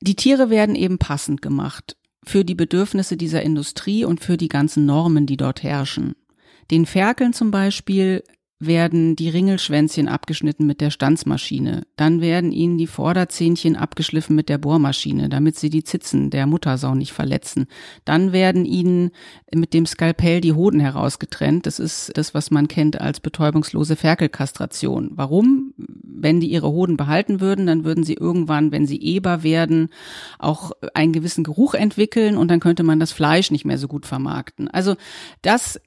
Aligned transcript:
Die 0.00 0.16
Tiere 0.16 0.50
werden 0.50 0.74
eben 0.74 0.98
passend 0.98 1.42
gemacht 1.42 1.96
für 2.24 2.44
die 2.44 2.54
Bedürfnisse 2.54 3.16
dieser 3.16 3.42
Industrie 3.42 4.04
und 4.04 4.20
für 4.20 4.36
die 4.36 4.48
ganzen 4.48 4.84
Normen, 4.84 5.26
die 5.26 5.36
dort 5.36 5.62
herrschen. 5.62 6.14
Den 6.70 6.84
Ferkeln 6.84 7.32
zum 7.32 7.50
Beispiel 7.50 8.24
werden 8.58 9.16
die 9.16 9.28
Ringelschwänzchen 9.28 10.08
abgeschnitten 10.08 10.66
mit 10.66 10.80
der 10.80 10.90
Stanzmaschine. 10.90 11.86
Dann 11.96 12.22
werden 12.22 12.52
ihnen 12.52 12.78
die 12.78 12.86
Vorderzähnchen 12.86 13.76
abgeschliffen 13.76 14.34
mit 14.34 14.48
der 14.48 14.56
Bohrmaschine, 14.56 15.28
damit 15.28 15.56
sie 15.56 15.68
die 15.68 15.84
Zitzen 15.84 16.30
der 16.30 16.46
Muttersau 16.46 16.94
nicht 16.94 17.12
verletzen. 17.12 17.66
Dann 18.06 18.32
werden 18.32 18.64
ihnen 18.64 19.10
mit 19.54 19.74
dem 19.74 19.84
Skalpell 19.84 20.40
die 20.40 20.54
Hoden 20.54 20.80
herausgetrennt. 20.80 21.66
Das 21.66 21.78
ist 21.78 22.12
das, 22.16 22.32
was 22.32 22.50
man 22.50 22.66
kennt 22.66 22.98
als 22.98 23.20
betäubungslose 23.20 23.94
Ferkelkastration. 23.94 25.10
Warum? 25.12 25.74
Wenn 25.76 26.40
die 26.40 26.50
ihre 26.50 26.70
Hoden 26.70 26.96
behalten 26.96 27.40
würden, 27.40 27.66
dann 27.66 27.84
würden 27.84 28.04
sie 28.04 28.14
irgendwann, 28.14 28.72
wenn 28.72 28.86
sie 28.86 29.02
Eber 29.02 29.42
werden, 29.42 29.90
auch 30.38 30.72
einen 30.94 31.12
gewissen 31.12 31.44
Geruch 31.44 31.74
entwickeln 31.74 32.38
und 32.38 32.50
dann 32.50 32.60
könnte 32.60 32.84
man 32.84 33.00
das 33.00 33.12
Fleisch 33.12 33.50
nicht 33.50 33.66
mehr 33.66 33.76
so 33.76 33.86
gut 33.86 34.06
vermarkten. 34.06 34.68
Also 34.68 34.94
das 35.42 35.78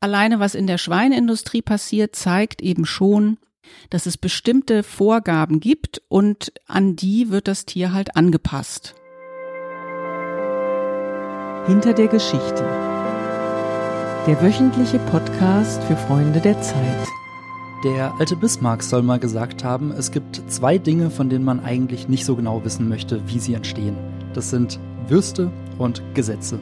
alleine 0.00 0.40
was 0.40 0.54
in 0.54 0.66
der 0.66 0.78
Schweineindustrie 0.78 1.62
passiert, 1.62 2.16
zeigt 2.16 2.62
eben 2.62 2.84
schon, 2.84 3.38
dass 3.90 4.06
es 4.06 4.18
bestimmte 4.18 4.82
Vorgaben 4.82 5.60
gibt 5.60 6.02
und 6.08 6.52
an 6.66 6.96
die 6.96 7.30
wird 7.30 7.48
das 7.48 7.64
Tier 7.64 7.92
halt 7.92 8.16
angepasst. 8.16 8.94
Hinter 11.66 11.92
der 11.92 12.08
Geschichte. 12.08 12.64
Der 14.26 14.40
wöchentliche 14.40 14.98
Podcast 14.98 15.82
für 15.84 15.96
Freunde 15.96 16.40
der 16.40 16.60
Zeit. 16.60 17.06
Der 17.84 18.14
alte 18.18 18.36
Bismarck 18.36 18.82
soll 18.82 19.02
mal 19.02 19.18
gesagt 19.18 19.64
haben, 19.64 19.90
es 19.90 20.12
gibt 20.12 20.40
zwei 20.48 20.78
Dinge, 20.78 21.10
von 21.10 21.28
denen 21.28 21.44
man 21.44 21.64
eigentlich 21.64 22.08
nicht 22.08 22.24
so 22.24 22.36
genau 22.36 22.64
wissen 22.64 22.88
möchte, 22.88 23.20
wie 23.26 23.40
sie 23.40 23.54
entstehen. 23.54 23.96
Das 24.34 24.50
sind 24.50 24.78
Würste 25.08 25.50
und 25.78 26.02
Gesetze. 26.14 26.60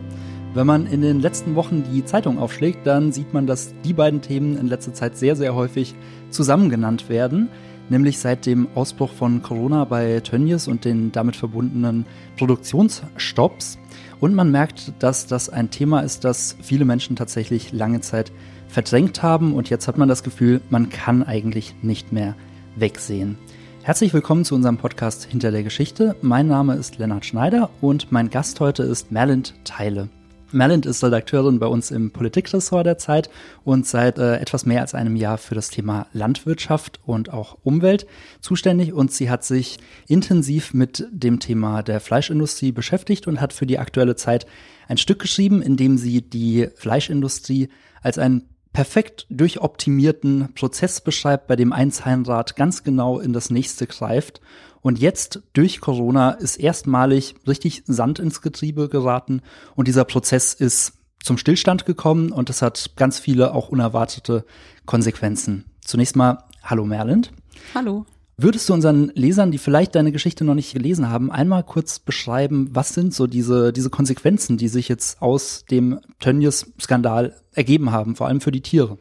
Wenn 0.53 0.67
man 0.67 0.87
in 0.87 1.01
den 1.01 1.20
letzten 1.20 1.55
Wochen 1.55 1.84
die 1.93 2.05
Zeitung 2.05 2.41
aufschlägt, 2.41 2.84
dann 2.84 3.12
sieht 3.12 3.33
man, 3.33 3.47
dass 3.47 3.73
die 3.84 3.93
beiden 3.93 4.20
Themen 4.20 4.59
in 4.59 4.67
letzter 4.67 4.92
Zeit 4.92 5.17
sehr, 5.17 5.37
sehr 5.37 5.55
häufig 5.55 5.95
zusammen 6.31 6.70
genannt 6.70 7.09
werden. 7.09 7.48
Nämlich 7.89 8.19
seit 8.19 8.47
dem 8.47 8.67
Ausbruch 8.75 9.12
von 9.12 9.42
Corona 9.42 9.84
bei 9.84 10.19
Tönnies 10.19 10.67
und 10.67 10.84
den 10.84 11.12
damit 11.12 11.37
verbundenen 11.37 12.05
Produktionsstopps. 12.37 13.79
Und 14.19 14.34
man 14.34 14.51
merkt, 14.51 14.92
dass 14.98 15.27
das 15.27 15.51
ein 15.51 15.70
Thema 15.70 16.01
ist, 16.01 16.25
das 16.25 16.57
viele 16.61 16.85
Menschen 16.85 17.14
tatsächlich 17.14 17.70
lange 17.70 18.01
Zeit 18.01 18.33
verdrängt 18.67 19.23
haben. 19.23 19.55
Und 19.55 19.70
jetzt 19.70 19.87
hat 19.87 19.98
man 19.98 20.09
das 20.09 20.25
Gefühl, 20.25 20.61
man 20.69 20.89
kann 20.89 21.23
eigentlich 21.23 21.77
nicht 21.83 22.12
mehr 22.12 22.35
wegsehen. 22.75 23.39
Herzlich 23.85 24.12
willkommen 24.12 24.45
zu 24.45 24.57
unserem 24.57 24.79
Podcast 24.79 25.25
Hinter 25.25 25.53
der 25.53 25.62
Geschichte. 25.62 26.17
Mein 26.23 26.48
Name 26.48 26.75
ist 26.75 26.98
Lennart 26.98 27.25
Schneider 27.25 27.70
und 27.81 28.11
mein 28.11 28.31
Gast 28.31 28.59
heute 28.59 28.83
ist 28.83 29.12
Merlind 29.12 29.55
Teile. 29.64 30.09
Merlind 30.53 30.87
ist 30.87 31.05
Redakteurin 31.05 31.59
bei 31.59 31.67
uns 31.67 31.91
im 31.91 32.11
Politikressort 32.11 32.87
der 32.87 32.98
Zeit 32.98 33.31
und 33.65 33.87
seit 33.87 34.19
äh, 34.19 34.37
etwas 34.37 34.67
mehr 34.67 34.81
als 34.81 34.95
einem 34.95 35.15
Jahr 35.15 35.39
für 35.39 35.55
das 35.55 35.70
Thema 35.70 36.07
Landwirtschaft 36.12 37.01
und 37.05 37.33
auch 37.33 37.59
Umwelt 37.62 38.07
zuständig. 38.41 38.92
Und 38.92 39.12
sie 39.12 39.31
hat 39.31 39.45
sich 39.45 39.79
intensiv 40.09 40.75
mit 40.75 41.07
dem 41.11 41.39
Thema 41.39 41.83
der 41.83 42.01
Fleischindustrie 42.01 42.73
beschäftigt 42.73 43.27
und 43.27 43.41
hat 43.41 43.53
für 43.53 43.67
die 43.67 43.79
aktuelle 43.79 44.17
Zeit 44.17 44.47
ein 44.89 44.98
Stück 44.98 45.20
geschrieben, 45.20 45.62
in 45.62 45.77
dem 45.77 45.98
sie 45.98 46.20
die 46.20 46.69
Fleischindustrie 46.75 47.69
als 48.03 48.19
einen 48.19 48.48
perfekt 48.73 49.27
durchoptimierten 49.31 50.55
Prozess 50.55 51.01
beschreibt, 51.01 51.47
bei 51.48 51.57
dem 51.57 51.73
ein 51.73 51.91
Zahnrad 51.91 52.57
ganz 52.57 52.85
genau 52.85 53.19
in 53.19 53.33
das 53.33 53.51
nächste 53.51 53.87
greift 53.87 54.41
und 54.83 54.98
jetzt 54.98 55.42
durch 55.53 55.81
Corona 55.81 56.31
ist 56.31 56.56
erstmalig 56.56 57.34
richtig 57.47 57.83
Sand 57.86 58.19
ins 58.19 58.42
Getriebe 58.42 58.89
geraten 58.89 59.42
und 59.75 59.89
dieser 59.89 60.05
Prozess 60.05 60.55
ist 60.55 60.92
zum 61.23 61.36
Stillstand 61.36 61.84
gekommen 61.84 62.33
und 62.33 62.48
das 62.48 62.62
hat 62.62 62.92
ganz 62.97 63.19
viele 63.19 63.53
auch 63.55 63.69
unerwartete 63.69 64.45
Konsequenzen. 64.86 65.64
Zunächst 65.85 66.17
mal, 66.17 66.45
hallo 66.63 66.85
Merlind. 66.85 67.33
Hallo. 67.74 68.07
Würdest 68.42 68.70
du 68.70 68.73
unseren 68.73 69.13
Lesern, 69.14 69.51
die 69.51 69.58
vielleicht 69.58 69.95
deine 69.95 70.13
Geschichte 70.13 70.45
noch 70.45 70.55
nicht 70.55 70.73
gelesen 70.73 71.11
haben, 71.11 71.30
einmal 71.30 71.62
kurz 71.62 71.98
beschreiben, 71.98 72.70
was 72.73 72.95
sind 72.95 73.12
so 73.12 73.27
diese, 73.27 73.70
diese 73.70 73.91
Konsequenzen, 73.91 74.57
die 74.57 74.68
sich 74.68 74.89
jetzt 74.89 75.20
aus 75.20 75.67
dem 75.70 76.01
Tönnies-Skandal 76.20 77.36
ergeben 77.52 77.92
haben, 77.92 78.17
vor 78.17 78.29
allem 78.29 78.41
für 78.41 78.51
die 78.51 78.62
Tiere? 78.62 78.97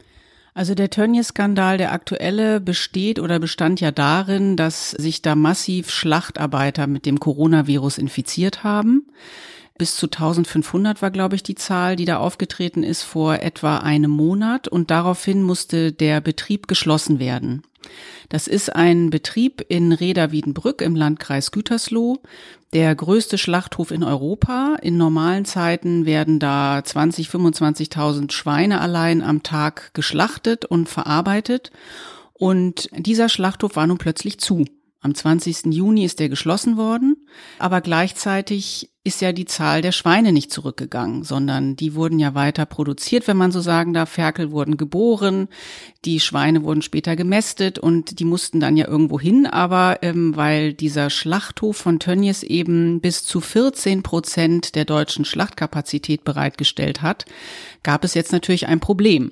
Also 0.60 0.76
der 0.76 0.90
Tönnies-Skandal, 0.90 1.78
der 1.78 1.94
aktuelle, 1.94 2.60
besteht 2.60 3.18
oder 3.20 3.40
bestand 3.40 3.80
ja 3.80 3.92
darin, 3.92 4.58
dass 4.58 4.92
sich 4.92 5.22
da 5.22 5.34
massiv 5.34 5.90
Schlachtarbeiter 5.90 6.86
mit 6.86 7.06
dem 7.06 7.22
Coronavirus 7.22 7.98
infiziert 7.98 8.62
haben. 8.62 9.08
Bis 9.80 9.96
zu 9.96 10.08
1500 10.08 11.02
war, 11.02 11.10
glaube 11.10 11.38
ich, 11.38 11.42
die 11.42 11.56
Zahl, 11.56 11.96
die 11.96 12.04
da 12.04 12.18
aufgetreten 12.18 12.84
ist 12.84 13.04
vor 13.04 13.36
etwa 13.36 13.78
einem 13.78 14.12
Monat. 14.12 14.68
Und 14.68 14.92
daraufhin 14.92 15.42
musste 15.42 15.94
der 15.94 16.20
Betrieb 16.20 16.68
geschlossen 16.68 17.18
werden. 17.18 17.64
Das 18.28 18.48
ist 18.48 18.76
ein 18.76 19.10
Betrieb 19.10 19.64
in 19.70 19.94
Reda-Wiedenbrück 19.94 20.82
im 20.82 20.98
Landkreis 20.98 21.52
Gütersloh, 21.52 22.20
der 22.74 22.94
größte 22.94 23.38
Schlachthof 23.38 23.92
in 23.92 24.04
Europa. 24.04 24.76
In 24.82 24.98
normalen 24.98 25.46
Zeiten 25.46 26.06
werden 26.06 26.40
da 26.40 26.84
20, 26.84 27.30
25.000 27.30 28.34
Schweine 28.34 28.82
allein 28.82 29.24
am 29.24 29.44
Tag 29.44 29.94
geschlachtet 29.94 30.66
und 30.66 30.90
verarbeitet. 30.90 31.72
Und 32.34 32.90
dieser 32.98 33.30
Schlachthof 33.30 33.78
war 33.78 33.88
nun 33.88 33.98
plötzlich 33.98 34.42
zu. 34.42 34.66
Am 35.02 35.16
20. 35.16 35.74
Juni 35.74 36.04
ist 36.04 36.20
er 36.20 36.28
geschlossen 36.28 36.76
worden, 36.76 37.16
aber 37.58 37.80
gleichzeitig 37.80 38.90
ist 39.06 39.22
ja 39.22 39.32
die 39.32 39.46
Zahl 39.46 39.82
der 39.82 39.94
Schweine 39.94 40.34
nicht 40.34 40.52
zurückgegangen, 40.52 41.24
sondern 41.24 41.78
die 41.78 41.96
wurden 41.96 42.20
ja 42.20 42.36
weiter 42.36 42.66
produziert, 42.66 43.26
wenn 43.28 43.38
man 43.38 43.54
so 43.54 43.62
sagen 43.62 43.94
darf. 43.94 44.10
Ferkel 44.10 44.52
wurden 44.52 44.76
geboren, 44.76 45.48
die 46.04 46.20
Schweine 46.20 46.64
wurden 46.64 46.82
später 46.82 47.16
gemästet 47.16 47.80
und 47.80 48.20
die 48.20 48.26
mussten 48.26 48.60
dann 48.60 48.76
ja 48.76 48.90
irgendwo 48.90 49.18
hin, 49.18 49.48
aber 49.48 50.00
ähm, 50.02 50.36
weil 50.36 50.74
dieser 50.74 51.10
Schlachthof 51.10 51.78
von 51.78 52.00
Tönnies 52.00 52.44
eben 52.44 53.00
bis 53.00 53.24
zu 53.24 53.40
14 53.40 54.04
Prozent 54.04 54.76
der 54.76 54.84
deutschen 54.84 55.24
Schlachtkapazität 55.24 56.26
bereitgestellt 56.26 57.02
hat, 57.02 57.24
gab 57.84 58.04
es 58.04 58.16
jetzt 58.16 58.34
natürlich 58.34 58.68
ein 58.68 58.82
Problem. 58.82 59.32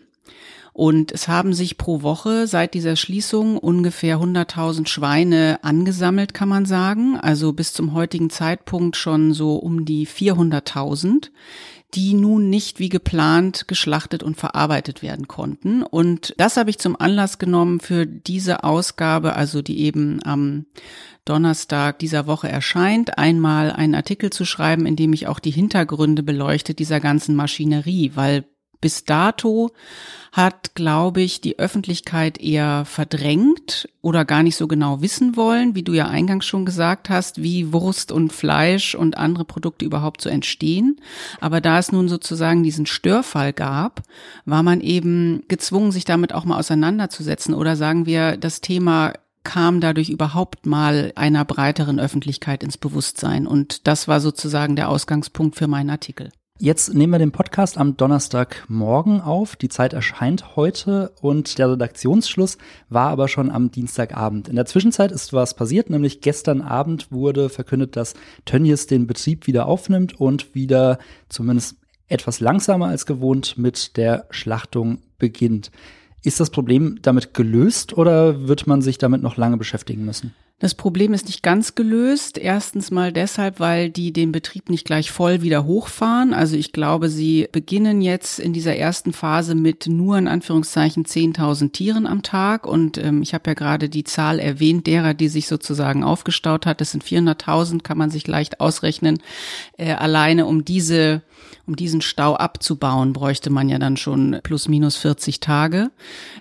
Und 0.78 1.12
es 1.12 1.28
haben 1.28 1.54
sich 1.54 1.80
pro 1.80 2.04
Woche 2.04 2.46
seit 2.46 2.76
dieser 2.76 2.96
Schließung 2.96 3.58
ungefähr 3.58 4.20
100.000 4.20 4.88
Schweine 4.88 5.58
angesammelt, 5.64 6.36
kann 6.36 6.50
man 6.50 6.68
sagen. 6.68 7.18
Also 7.20 7.52
bis 7.52 7.74
zum 7.74 7.96
heutigen 7.96 8.30
Zeitpunkt 8.30 8.96
schon 8.96 9.34
so 9.34 9.56
um 9.56 9.86
die 9.86 10.06
400.000 10.06 11.32
die 11.94 12.14
nun 12.14 12.50
nicht 12.50 12.80
wie 12.80 12.90
geplant 12.90 13.70
geschlachtet 13.70 14.22
und 14.22 14.36
verarbeitet 14.36 15.02
werden 15.02 15.30
konnten. 15.30 15.84
Und 15.84 16.34
das 16.38 16.58
habe 16.58 16.70
ich 16.70 16.80
zum 16.80 17.00
Anlass 17.00 17.40
genommen 17.40 17.80
für 17.80 18.06
diese 18.06 18.66
Ausgabe, 18.66 19.38
also 19.38 19.62
die 19.62 19.80
eben 19.80 20.20
am 20.26 20.66
Donnerstag 21.24 21.98
dieser 22.00 22.28
Woche 22.28 22.50
erscheint, 22.50 23.18
einmal 23.18 23.72
einen 23.72 23.96
Artikel 23.96 24.32
zu 24.32 24.44
schreiben, 24.44 24.86
in 24.86 24.98
dem 24.98 25.14
ich 25.14 25.28
auch 25.28 25.40
die 25.40 25.52
Hintergründe 25.52 26.24
beleuchte 26.24 26.74
dieser 26.74 27.00
ganzen 27.00 27.38
Maschinerie, 27.38 28.12
weil 28.16 28.44
bis 28.82 29.06
dato 29.06 29.72
hat, 30.32 30.76
glaube 30.76 31.22
ich, 31.22 31.42
die 31.42 31.58
Öffentlichkeit 31.58 32.40
eher 32.40 32.86
verdrängt 32.86 33.90
oder 34.02 34.24
gar 34.24 34.44
nicht 34.44 34.56
so 34.56 34.68
genau 34.68 35.02
wissen 35.02 35.36
wollen, 35.36 35.74
wie 35.74 35.84
du 35.84 35.94
ja 35.94 36.08
eingangs 36.08 36.46
schon 36.46 36.66
gesagt 36.66 37.10
hast, 37.10 37.42
wie 37.42 37.74
Wurst 37.74 38.12
und 38.12 38.32
Fleisch 38.32 38.94
und 38.94 39.18
andere 39.18 39.46
Produkte 39.46 39.84
überhaupt 39.84 40.22
so 40.22 40.30
entstehen. 40.30 41.02
Aber 41.42 41.60
da 41.60 41.80
es 41.80 41.92
nun 41.92 42.08
sozusagen 42.08 42.62
diesen 42.62 42.86
Störfall 42.86 43.52
gab, 43.52 44.04
war 44.46 44.62
man 44.62 44.82
eben 44.82 45.44
gezwungen, 45.48 45.92
sich 45.92 46.06
damit 46.06 46.34
auch 46.34 46.46
mal 46.46 46.59
auseinanderzusetzen 46.59 47.56
oder 47.56 47.76
sagen 47.76 48.06
wir, 48.06 48.38
das 48.38 48.62
Thema 48.62 49.14
kam 49.44 49.80
dadurch 49.80 50.09
überhaupt 50.09 50.66
mal 50.66 51.14
einer 51.16 51.46
breiteren 51.46 52.02
Öffentlichkeit 52.02 52.64
ins 52.64 52.78
Bewusstsein. 52.78 53.48
Und 53.48 53.88
das 53.88 54.08
war 54.09 54.20
sozusagen 54.20 54.76
der 54.76 54.90
Ausgangspunkt 54.90 55.56
für 55.56 55.68
meinen 55.68 55.90
Artikel. 55.90 56.32
Jetzt 56.59 56.92
nehmen 56.96 57.14
wir 57.14 57.20
den 57.20 57.32
Podcast 57.32 57.78
am 57.78 57.98
Donnerstagmorgen 57.98 59.22
auf. 59.22 59.56
Die 59.56 59.70
Zeit 59.70 59.94
erscheint 59.94 60.56
heute 60.56 61.12
und 61.22 61.59
der 61.59 61.72
Redaktionsschluss 61.72 62.58
war 62.90 63.09
aber 63.09 63.28
schon 63.28 63.52
am 63.52 63.70
Dienstagabend. 63.70 64.48
In 64.48 64.56
der 64.56 64.66
Zwischenzeit 64.66 65.12
ist 65.12 65.34
was 65.34 65.54
passiert, 65.54 65.92
nämlich 65.92 66.20
gestern 66.22 66.64
Abend 66.64 67.12
wurde 67.12 67.50
verkündet, 67.50 67.96
dass 67.96 68.16
Tönnies 68.46 68.88
den 68.88 69.06
Betrieb 69.06 69.46
wieder 69.46 69.68
aufnimmt 69.68 70.20
und 70.20 70.56
wieder 70.56 70.98
zumindest 71.30 71.76
etwas 72.08 72.40
langsamer 72.40 72.88
als 72.88 73.06
gewohnt 73.06 73.59
mit 73.59 73.96
der 73.96 74.26
Schlachtung 74.32 75.04
beginnt. 75.20 75.70
Ist 76.24 76.40
das 76.40 76.50
Problem 76.50 76.98
damit 77.04 77.36
gelöst 77.36 77.96
oder 77.96 78.48
wird 78.48 78.66
man 78.66 78.82
sich 78.82 78.98
damit 78.98 79.22
noch 79.22 79.38
lange 79.38 79.58
beschäftigen 79.58 80.06
müssen? 80.06 80.34
Das 80.59 80.74
Problem 80.74 81.14
ist 81.14 81.28
nicht 81.28 81.44
ganz 81.44 81.76
gelöst. 81.76 82.40
Erstens 82.40 82.90
mal 82.90 83.14
deshalb, 83.14 83.59
weil 83.59 83.92
die 83.92 84.12
den 84.12 84.32
Betrieb 84.32 84.72
nicht 84.72 84.86
gleich 84.86 85.12
voll 85.12 85.44
wieder 85.44 85.66
hochfahren. 85.66 86.34
Also 86.34 86.56
ich 86.56 86.72
glaube, 86.72 87.09
sie 87.09 87.48
beginnen 87.52 88.02
jetzt 88.02 88.40
in 88.40 88.54
dieser 88.54 88.76
ersten 88.76 89.14
Phase 89.14 89.54
mit 89.54 89.86
nur 89.86 90.18
in 90.18 90.28
Anführungszeichen 90.28 91.06
10.000 91.06 91.74
Tieren 91.74 92.08
am 92.08 92.24
Tag. 92.24 92.66
Und 92.66 92.98
ähm, 92.98 93.22
ich 93.22 93.36
habe 93.36 93.52
ja 93.52 93.54
gerade 93.54 93.88
die 93.88 94.04
Zahl 94.04 94.40
erwähnt, 94.40 94.88
derer, 94.88 95.14
die 95.14 95.28
sich 95.28 95.48
sozusagen 95.48 96.04
aufgestaut 96.04 96.66
hat. 96.66 96.82
Das 96.82 96.90
sind 96.90 97.04
400.000, 97.04 97.84
kann 97.84 98.00
man 98.00 98.09
sich 98.09 98.26
leicht 98.26 98.59
ausrechnen. 98.59 99.22
Äh, 99.78 99.94
alleine 99.94 100.48
um 100.48 100.66
diese 100.66 101.22
um 101.66 101.75
diesen 101.75 102.01
Stau 102.01 102.35
abzubauen, 102.35 103.13
bräuchte 103.13 103.49
man 103.49 103.67
ja 103.67 103.78
dann 103.78 103.97
schon 103.97 104.39
plus 104.43 104.67
minus 104.67 104.95
40 104.95 105.39
Tage. 105.39 105.91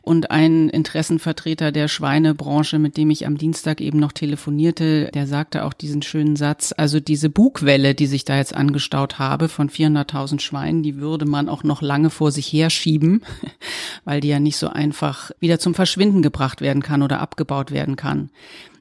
Und 0.03 0.31
ein 0.31 0.69
Interessenvertreter 0.69 1.73
der 1.73 1.89
Schweinebranche, 1.89 2.79
mit 2.79 2.97
dem 2.97 3.11
ich 3.11 3.27
am 3.27 3.37
Dienstag 3.37 3.81
eben 3.81 3.99
noch 3.99 4.13
telefonierte, 4.13 5.11
der 5.13 5.27
sagte 5.27 5.65
auch 5.65 5.73
diesen 5.73 6.03
schönen 6.03 6.37
Satz, 6.37 6.73
also 6.77 7.01
diese 7.01 7.29
Bugwelle, 7.29 7.95
die 7.95 8.07
sich 8.07 8.25
da 8.25 8.37
jetzt 8.37 8.55
angestaut 8.55 9.19
habe 9.19 9.49
von 9.49 9.69
400.000 9.69 10.41
Schweinen, 10.41 10.83
die 10.83 10.97
würde 10.97 11.27
man 11.27 11.49
auch 11.49 11.65
noch 11.65 11.83
lange 11.83 12.11
vor 12.11 12.31
sich 12.31 12.53
herschieben, 12.53 13.23
weil 14.05 14.21
die 14.21 14.29
ja 14.29 14.39
nicht 14.39 14.57
so 14.57 14.69
einfach 14.69 15.33
wieder 15.41 15.59
zum 15.59 15.75
Verschwinden 15.75 16.23
gebracht 16.23 16.61
werden 16.61 16.83
kann 16.83 17.03
oder 17.03 17.21
abgebaut 17.21 17.73
werden 17.73 17.97
kann. 17.97 18.31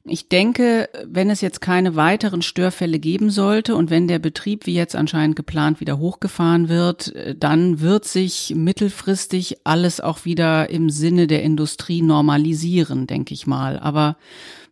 Ich 0.07 0.29
denke, 0.29 0.87
wenn 1.03 1.31
es 1.31 1.41
jetzt 1.41 1.61
keine 1.61 1.95
weiteren 1.95 2.43
Störfälle 2.43 2.99
geben 2.99 3.31
sollte 3.31 3.75
und 3.75 3.89
wenn 3.89 4.07
der 4.07 4.19
Betrieb 4.19 4.67
wie 4.67 4.75
jetzt 4.75 4.95
anscheinend 4.95 5.35
geplant 5.35 5.79
wieder 5.79 5.97
hochgefahren 5.97 6.69
wird, 6.69 7.11
dann 7.39 7.79
wird 7.79 8.05
sich 8.05 8.53
mittelfristig 8.55 9.57
alles 9.63 10.01
auch 10.01 10.23
wieder 10.23 10.69
im 10.69 10.91
Sinne 10.91 11.25
der 11.25 11.41
Industrie 11.41 12.03
normalisieren, 12.03 13.07
denke 13.07 13.33
ich 13.33 13.47
mal. 13.47 13.79
Aber 13.79 14.17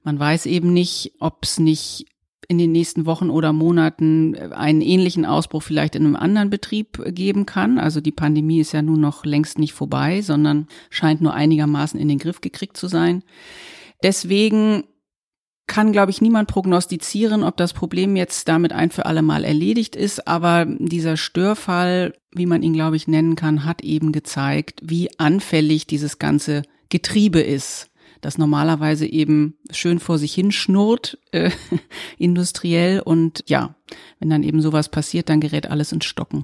man 0.04 0.20
weiß 0.20 0.46
eben 0.46 0.72
nicht, 0.72 1.14
ob 1.20 1.40
es 1.42 1.60
nicht 1.60 2.06
in 2.48 2.60
den 2.60 2.72
nächsten 2.72 3.08
Wochen 3.08 3.32
oder 3.32 3.54
Monaten 3.54 4.36
einen 4.52 4.82
ähnlichen 4.82 5.26
Ausbruch 5.26 5.64
vielleicht 5.64 5.96
in 5.96 6.06
einem 6.06 6.16
anderen 6.16 6.52
Betrieb 6.52 7.02
geben 7.08 7.48
kann. 7.48 7.80
Also 7.80 8.02
die 8.02 8.12
Pandemie 8.12 8.60
ist 8.60 8.74
ja 8.74 8.84
nun 8.84 9.00
noch 9.00 9.26
längst 9.26 9.58
nicht 9.58 9.74
vorbei, 9.74 10.22
sondern 10.22 10.68
scheint 10.92 11.22
nur 11.22 11.34
einigermaßen 11.34 12.00
in 12.00 12.08
den 12.08 12.20
Griff 12.20 12.40
gekriegt 12.40 12.78
zu 12.78 12.88
sein. 12.88 13.24
Deswegen 14.04 14.84
kann, 15.68 15.92
glaube 15.92 16.12
ich, 16.12 16.22
niemand 16.22 16.50
prognostizieren, 16.50 17.44
ob 17.44 17.58
das 17.58 17.74
Problem 17.74 18.16
jetzt 18.16 18.48
damit 18.48 18.74
ein 18.74 18.92
für 18.92 19.06
alle 19.06 19.22
Mal 19.22 19.46
erledigt 19.46 19.96
ist. 19.96 20.28
Aber 20.28 20.66
dieser 20.66 21.18
Störfall, 21.18 22.14
wie 22.32 22.46
man 22.46 22.64
ihn, 22.64 22.74
glaube 22.74 22.96
ich, 22.96 23.08
nennen 23.08 23.36
kann, 23.36 23.66
hat 23.66 23.82
eben 23.82 24.12
gezeigt, 24.12 24.82
wie 24.84 25.10
anfällig 25.20 25.88
dieses 25.88 26.20
ganze 26.20 26.64
Getriebe 26.90 27.40
ist, 27.40 27.90
das 28.22 28.38
normalerweise 28.38 29.06
eben 29.06 29.58
schön 29.72 30.00
vor 30.00 30.18
sich 30.18 30.34
hin 30.34 30.52
schnurrt, 30.52 31.18
äh, 31.32 31.52
industriell. 32.18 33.00
Und 33.00 33.44
ja, 33.48 33.76
wenn 34.20 34.30
dann 34.30 34.44
eben 34.44 34.62
sowas 34.62 34.90
passiert, 34.90 35.30
dann 35.30 35.40
gerät 35.40 35.70
alles 35.70 35.92
ins 35.92 36.06
Stocken. 36.06 36.44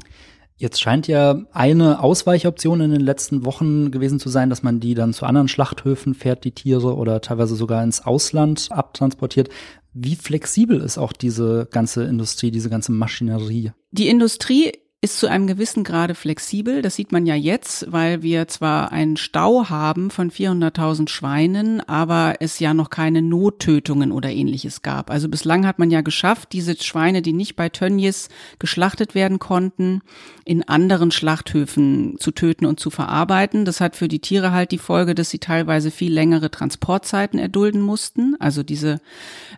Jetzt 0.59 0.81
scheint 0.81 1.07
ja 1.07 1.41
eine 1.53 2.03
Ausweichoption 2.03 2.81
in 2.81 2.91
den 2.91 2.99
letzten 2.99 3.45
Wochen 3.45 3.91
gewesen 3.91 4.19
zu 4.19 4.27
sein, 4.27 4.49
dass 4.49 4.61
man 4.61 4.81
die 4.81 4.93
dann 4.93 5.13
zu 5.13 5.25
anderen 5.25 5.47
Schlachthöfen 5.47 6.13
fährt, 6.13 6.43
die 6.43 6.51
Tiere, 6.51 6.97
oder 6.97 7.21
teilweise 7.21 7.55
sogar 7.55 7.81
ins 7.81 8.05
Ausland 8.05 8.67
abtransportiert. 8.69 9.47
Wie 9.93 10.17
flexibel 10.17 10.81
ist 10.81 10.97
auch 10.97 11.13
diese 11.13 11.69
ganze 11.71 12.03
Industrie, 12.03 12.51
diese 12.51 12.69
ganze 12.69 12.91
Maschinerie? 12.91 13.71
Die 13.91 14.09
Industrie 14.09 14.73
ist 15.01 15.17
zu 15.17 15.27
einem 15.27 15.47
gewissen 15.47 15.85
Grade 15.85 16.13
flexibel. 16.13 16.81
Das 16.81 16.95
sieht 16.95 17.13
man 17.13 17.25
ja 17.25 17.33
jetzt, 17.33 17.89
weil 17.89 18.21
wir 18.21 18.49
zwar 18.49 18.91
einen 18.91 19.15
Stau 19.15 19.69
haben 19.69 20.11
von 20.11 20.29
400.000 20.29 21.07
Schweinen, 21.07 21.79
aber 21.87 22.35
es 22.41 22.59
ja 22.59 22.73
noch 22.73 22.89
keine 22.89 23.21
Nottötungen 23.21 24.11
oder 24.11 24.29
ähnliches 24.29 24.81
gab. 24.81 25.09
Also 25.09 25.29
bislang 25.29 25.65
hat 25.65 25.79
man 25.79 25.89
ja 25.89 26.01
geschafft, 26.01 26.49
diese 26.51 26.75
Schweine, 26.75 27.21
die 27.21 27.31
nicht 27.31 27.55
bei 27.55 27.69
Tönnies 27.69 28.27
geschlachtet 28.59 29.15
werden 29.15 29.39
konnten, 29.39 30.01
in 30.43 30.67
anderen 30.67 31.11
Schlachthöfen 31.11 32.17
zu 32.19 32.31
töten 32.31 32.65
und 32.65 32.81
zu 32.81 32.89
verarbeiten. 32.89 33.63
Das 33.63 33.79
hat 33.79 33.95
für 33.95 34.09
die 34.09 34.19
Tiere 34.19 34.51
halt 34.51 34.73
die 34.73 34.77
Folge, 34.77 35.15
dass 35.15 35.29
sie 35.29 35.39
teilweise 35.39 35.91
viel 35.91 36.11
längere 36.11 36.51
Transportzeiten 36.51 37.39
erdulden 37.39 37.81
mussten. 37.81 38.35
Also 38.39 38.63
diese 38.63 38.99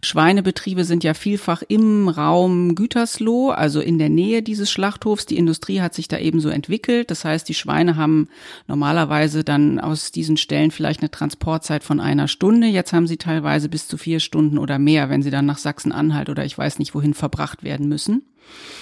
Schweinebetriebe 0.04 0.84
sind 0.84 1.04
ja 1.04 1.16
vielfach 1.16 1.64
im 1.68 2.10
Raum 2.10 2.76
Gütersloh, 2.76 3.50
also 3.50 3.82
in 3.82 3.98
der 3.98 4.10
Nähe 4.10 4.44
dieses 4.44 4.70
Schlachthofs 4.70 5.31
die 5.32 5.38
Industrie 5.38 5.82
hat 5.82 5.94
sich 5.94 6.08
da 6.08 6.18
ebenso 6.18 6.50
entwickelt. 6.50 7.10
Das 7.10 7.26
heißt, 7.26 7.48
die 7.48 7.54
Schweine 7.54 7.96
haben 7.96 8.28
normalerweise 8.68 9.44
dann 9.44 9.80
aus 9.80 10.12
diesen 10.12 10.38
Stellen 10.38 10.72
vielleicht 10.72 11.00
eine 11.00 11.10
Transportzeit 11.10 11.84
von 11.84 12.00
einer 12.00 12.28
Stunde. 12.28 12.68
Jetzt 12.68 12.94
haben 12.94 13.08
sie 13.08 13.18
teilweise 13.18 13.70
bis 13.70 13.88
zu 13.88 13.98
vier 13.98 14.20
Stunden 14.20 14.58
oder 14.58 14.78
mehr, 14.78 15.10
wenn 15.10 15.24
sie 15.24 15.32
dann 15.32 15.46
nach 15.46 15.58
Sachsen-Anhalt 15.58 16.30
oder 16.30 16.46
ich 16.46 16.58
weiß 16.58 16.80
nicht 16.80 16.94
wohin 16.94 17.14
verbracht 17.14 17.64
werden 17.64 17.88
müssen. 17.88 18.24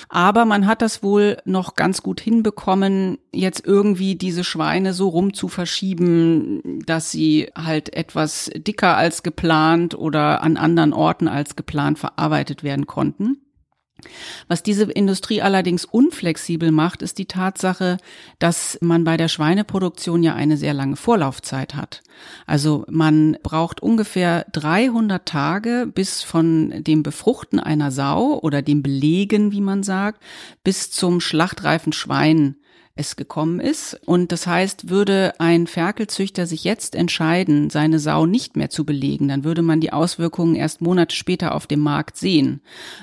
Aber 0.07 0.45
man 0.45 0.65
hat 0.65 0.81
das 0.81 1.03
wohl 1.03 1.37
noch 1.45 1.75
ganz 1.75 2.01
gut 2.01 2.19
hinbekommen, 2.19 3.19
jetzt 3.31 3.65
irgendwie 3.65 4.15
diese 4.15 4.43
Schweine 4.43 4.93
so 4.93 5.09
rum 5.09 5.33
zu 5.33 5.47
verschieben, 5.47 6.81
dass 6.85 7.11
sie 7.11 7.49
halt 7.55 7.93
etwas 7.93 8.49
dicker 8.55 8.97
als 8.97 9.21
geplant 9.21 9.93
oder 9.93 10.41
an 10.41 10.57
anderen 10.57 10.93
Orten 10.93 11.27
als 11.27 11.55
geplant 11.55 11.99
verarbeitet 11.99 12.63
werden 12.63 12.87
konnten. 12.87 13.37
Was 14.47 14.63
diese 14.63 14.83
Industrie 14.83 15.41
allerdings 15.41 15.85
unflexibel 15.85 16.71
macht, 16.71 17.01
ist 17.01 17.17
die 17.17 17.25
Tatsache, 17.25 17.97
dass 18.39 18.77
man 18.81 19.03
bei 19.03 19.17
der 19.17 19.27
Schweineproduktion 19.27 20.23
ja 20.23 20.35
eine 20.35 20.57
sehr 20.57 20.73
lange 20.73 20.95
Vorlaufzeit 20.95 21.75
hat. 21.75 22.01
Also 22.45 22.85
man 22.89 23.37
braucht 23.43 23.81
ungefähr 23.81 24.45
300 24.51 25.25
Tage 25.25 25.89
bis 25.93 26.21
von 26.23 26.83
dem 26.83 27.03
Befruchten 27.03 27.59
einer 27.59 27.91
Sau 27.91 28.39
oder 28.39 28.61
dem 28.61 28.83
Belegen, 28.83 29.51
wie 29.51 29.61
man 29.61 29.83
sagt, 29.83 30.21
bis 30.63 30.91
zum 30.91 31.21
schlachtreifen 31.21 31.93
Schwein 31.93 32.55
es 32.99 33.15
gekommen 33.15 33.59
ist. 33.59 33.99
Und 34.05 34.31
das 34.31 34.45
heißt, 34.45 34.89
würde 34.89 35.33
ein 35.39 35.67
Ferkelzüchter 35.67 36.45
sich 36.45 36.65
jetzt 36.65 36.95
entscheiden, 36.95 37.69
seine 37.69 37.97
Sau 37.97 38.25
nicht 38.25 38.57
mehr 38.57 38.69
zu 38.69 38.85
belegen, 38.85 39.29
dann 39.29 39.45
würde 39.45 39.61
man 39.61 39.79
die 39.79 39.93
Auswirkungen 39.93 40.55
erst 40.55 40.81
Monate 40.81 41.15
später 41.15 41.55
auf 41.55 41.65
dem 41.65 41.79
Markt 41.79 42.17
sehen, 42.17 42.59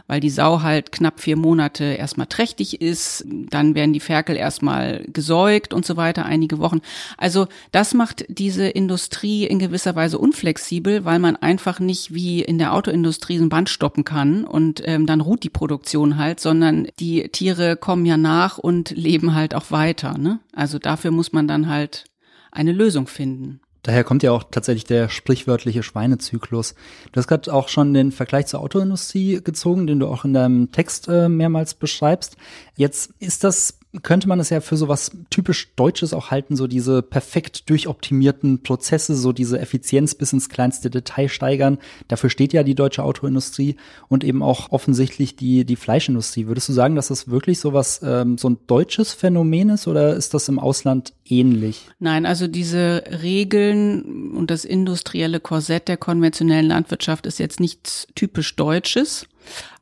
weil 0.06 0.20
die 0.20 0.30
Sau 0.30 0.60
halt 0.60 0.92
knapp 0.92 1.20
vier 1.20 1.36
Monate 1.36 1.84
erstmal 1.84 2.26
trächtig 2.26 2.82
ist, 2.82 3.24
dann 3.26 3.74
werden 3.74 3.94
die 3.94 4.00
Ferkel 4.00 4.36
erstmal 4.36 5.02
gesäugt 5.12 5.72
und 5.72 5.86
so 5.86 5.96
weiter, 5.96 6.26
einige 6.26 6.58
Wochen. 6.58 6.80
Also 7.16 7.46
das 7.72 7.94
macht 7.94 8.26
diese 8.28 8.68
Industrie 8.68 9.44
in 9.44 9.58
gewisser 9.58 9.96
Weise 9.96 10.18
unflexibel, 10.18 11.06
weil 11.06 11.18
man 11.18 11.36
einfach 11.36 11.80
nicht 11.80 12.12
wie 12.12 12.42
in 12.42 12.58
der 12.58 12.74
Autoindustrie 12.74 13.38
ein 13.38 13.48
Band 13.48 13.70
stoppen 13.70 14.04
kann 14.04 14.44
und 14.44 14.82
ähm, 14.84 15.06
dann 15.06 15.22
ruht 15.22 15.42
die 15.42 15.50
Produktion 15.50 16.18
halt, 16.18 16.40
sondern 16.40 16.86
die 17.00 17.28
Tiere 17.30 17.76
kommen 17.76 18.04
ja 18.04 18.18
nach 18.18 18.58
und 18.58 18.90
leben 18.90 19.34
halt 19.34 19.54
auch 19.54 19.70
weiter 19.70 19.85
weiter. 19.86 20.18
Ne? 20.18 20.40
Also 20.52 20.78
dafür 20.78 21.10
muss 21.10 21.32
man 21.32 21.46
dann 21.46 21.68
halt 21.68 22.04
eine 22.50 22.72
Lösung 22.72 23.06
finden. 23.06 23.60
Daher 23.82 24.02
kommt 24.02 24.24
ja 24.24 24.32
auch 24.32 24.42
tatsächlich 24.50 24.84
der 24.84 25.08
sprichwörtliche 25.08 25.84
Schweinezyklus. 25.84 26.74
Du 27.12 27.18
hast 27.18 27.28
gerade 27.28 27.52
auch 27.54 27.68
schon 27.68 27.94
den 27.94 28.10
Vergleich 28.10 28.46
zur 28.46 28.60
Autoindustrie 28.60 29.40
gezogen, 29.44 29.86
den 29.86 30.00
du 30.00 30.08
auch 30.08 30.24
in 30.24 30.32
deinem 30.32 30.72
Text 30.72 31.06
äh, 31.06 31.28
mehrmals 31.28 31.74
beschreibst. 31.74 32.36
Jetzt 32.74 33.12
ist 33.20 33.44
das 33.44 33.78
könnte 34.02 34.28
man 34.28 34.40
es 34.40 34.50
ja 34.50 34.60
für 34.60 34.76
so 34.76 34.88
was 34.88 35.12
typisch 35.30 35.74
Deutsches 35.76 36.12
auch 36.12 36.30
halten, 36.30 36.56
so 36.56 36.66
diese 36.66 37.02
perfekt 37.02 37.68
durchoptimierten 37.70 38.62
Prozesse, 38.62 39.14
so 39.16 39.32
diese 39.32 39.58
Effizienz 39.58 40.14
bis 40.14 40.32
ins 40.32 40.48
kleinste 40.48 40.90
Detail 40.90 41.28
steigern. 41.28 41.78
Dafür 42.08 42.30
steht 42.30 42.52
ja 42.52 42.62
die 42.62 42.74
deutsche 42.74 43.02
Autoindustrie 43.02 43.76
und 44.08 44.24
eben 44.24 44.42
auch 44.42 44.70
offensichtlich 44.72 45.36
die, 45.36 45.64
die 45.64 45.76
Fleischindustrie. 45.76 46.46
Würdest 46.46 46.68
du 46.68 46.72
sagen, 46.72 46.96
dass 46.96 47.08
das 47.08 47.28
wirklich 47.28 47.60
so 47.60 47.72
was, 47.72 48.00
ähm, 48.02 48.38
so 48.38 48.50
ein 48.50 48.58
deutsches 48.66 49.12
Phänomen 49.12 49.70
ist 49.70 49.88
oder 49.88 50.14
ist 50.14 50.34
das 50.34 50.48
im 50.48 50.58
Ausland 50.58 51.12
ähnlich? 51.24 51.88
Nein, 51.98 52.26
also 52.26 52.46
diese 52.46 53.04
Regeln 53.22 54.25
und 54.36 54.50
das 54.50 54.64
industrielle 54.64 55.40
Korsett 55.40 55.88
der 55.88 55.96
konventionellen 55.96 56.66
Landwirtschaft 56.66 57.26
ist 57.26 57.38
jetzt 57.38 57.60
nichts 57.60 58.06
typisch 58.14 58.56
Deutsches. 58.56 59.26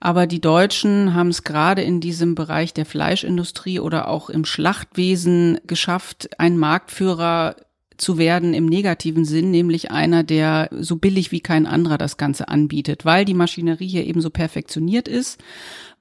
Aber 0.01 0.27
die 0.27 0.41
Deutschen 0.41 1.15
haben 1.15 1.29
es 1.29 1.43
gerade 1.43 1.83
in 1.83 2.01
diesem 2.01 2.35
Bereich 2.35 2.75
der 2.75 2.87
Fleischindustrie 2.87 3.81
oder 3.81 4.09
auch 4.09 4.31
im 4.31 4.45
Schlachtwesen 4.45 5.59
geschafft, 5.67 6.29
ein 6.39 6.59
Marktführer 6.59 7.57
zu 7.97 8.19
werden 8.19 8.55
im 8.55 8.67
negativen 8.67 9.25
Sinn, 9.25 9.51
nämlich 9.51 9.91
einer, 9.91 10.25
der 10.25 10.69
so 10.73 10.97
billig 10.97 11.33
wie 11.33 11.41
kein 11.41 11.67
anderer 11.67 11.99
das 11.99 12.17
Ganze 12.17 12.49
anbietet, 12.49 13.05
weil 13.05 13.25
die 13.25 13.35
Maschinerie 13.35 13.87
hier 13.87 14.05
eben 14.05 14.21
so 14.21 14.31
perfektioniert 14.31 15.07
ist, 15.09 15.41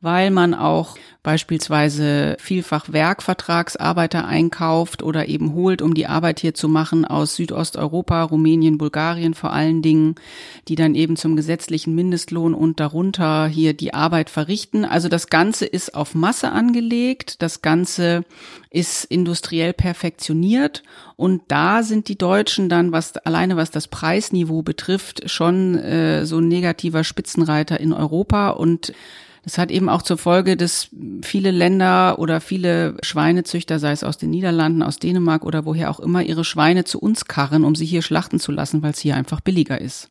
weil 0.04 0.32
man 0.32 0.54
auch 0.54 0.98
beispielsweise 1.24 2.36
vielfach 2.38 2.92
Werkvertragsarbeiter 2.92 4.28
einkauft 4.28 5.02
oder 5.02 5.30
eben 5.30 5.54
holt, 5.54 5.82
um 5.82 5.94
die 5.94 6.08
Arbeit 6.08 6.42
hier 6.42 6.54
zu 6.54 6.68
machen 6.68 7.06
aus 7.06 7.38
Südosteuropa, 7.38 8.24
Rumänien, 8.24 8.78
Bulgarien 8.78 9.34
vor 9.34 9.54
allen 9.54 9.82
Dingen, 9.82 10.16
die 10.68 10.76
dann 10.76 10.94
eben 10.94 11.16
zum 11.16 11.38
gesetzlichen 11.38 11.96
Mindestlohn 11.96 12.54
und 12.54 12.82
darunter 12.82 13.48
hier 13.48 13.74
die 13.74 13.94
Arbeit 13.94 14.30
verrichten. 14.30 14.84
Also 14.84 15.08
das 15.08 15.28
Ganze 15.28 15.66
ist 15.66 15.96
auf 15.96 16.16
Masse 16.16 16.52
angelegt, 16.52 17.42
das 17.42 17.62
Ganze 17.62 18.26
ist 18.70 19.06
industriell 19.06 19.72
perfektioniert 19.72 20.84
und 21.16 21.44
da 21.48 21.82
sind 21.82 22.10
die 22.10 22.18
Deutschen 22.18 22.68
dann, 22.68 22.92
was 22.92 23.16
alleine 23.16 23.56
was 23.56 23.72
das 23.72 23.88
Preisniveau 23.88 24.64
betrifft, 24.64 25.30
schon 25.30 25.76
äh, 25.76 26.26
so 26.26 26.40
ein 26.40 26.50
negativer 26.50 27.06
Spitzenreiter 27.06 27.80
in 27.80 27.94
Europa 27.94 28.50
und 28.50 28.92
das 29.44 29.58
hat 29.58 29.72
eben 29.72 29.90
auch 29.90 30.02
zur 30.02 30.18
Folge, 30.18 30.56
dass 30.56 30.90
viele 31.22 31.52
Länder 31.52 32.18
oder 32.18 32.40
viele 32.40 32.96
Schweinezüchter, 33.04 33.78
sei 33.78 33.92
es 33.92 34.04
aus 34.04 34.18
den 34.18 34.30
Niederlanden, 34.30 34.82
aus 34.82 35.00
Dänemark 35.00 35.46
oder 35.46 35.66
woher 35.66 35.90
auch 35.90 36.00
immer, 36.00 36.24
ihre 36.24 36.46
Schweine 36.46 36.86
zu 36.86 37.00
uns 37.00 37.26
karren, 37.26 37.66
um 37.66 37.76
sie 37.76 37.86
hier 37.86 38.02
schlachten 38.02 38.40
zu 38.40 38.52
lassen, 38.52 38.82
weil 38.82 38.92
es 38.92 39.00
hier 39.00 39.16
einfach 39.16 39.42
billiger 39.42 39.80
ist. 39.80 40.10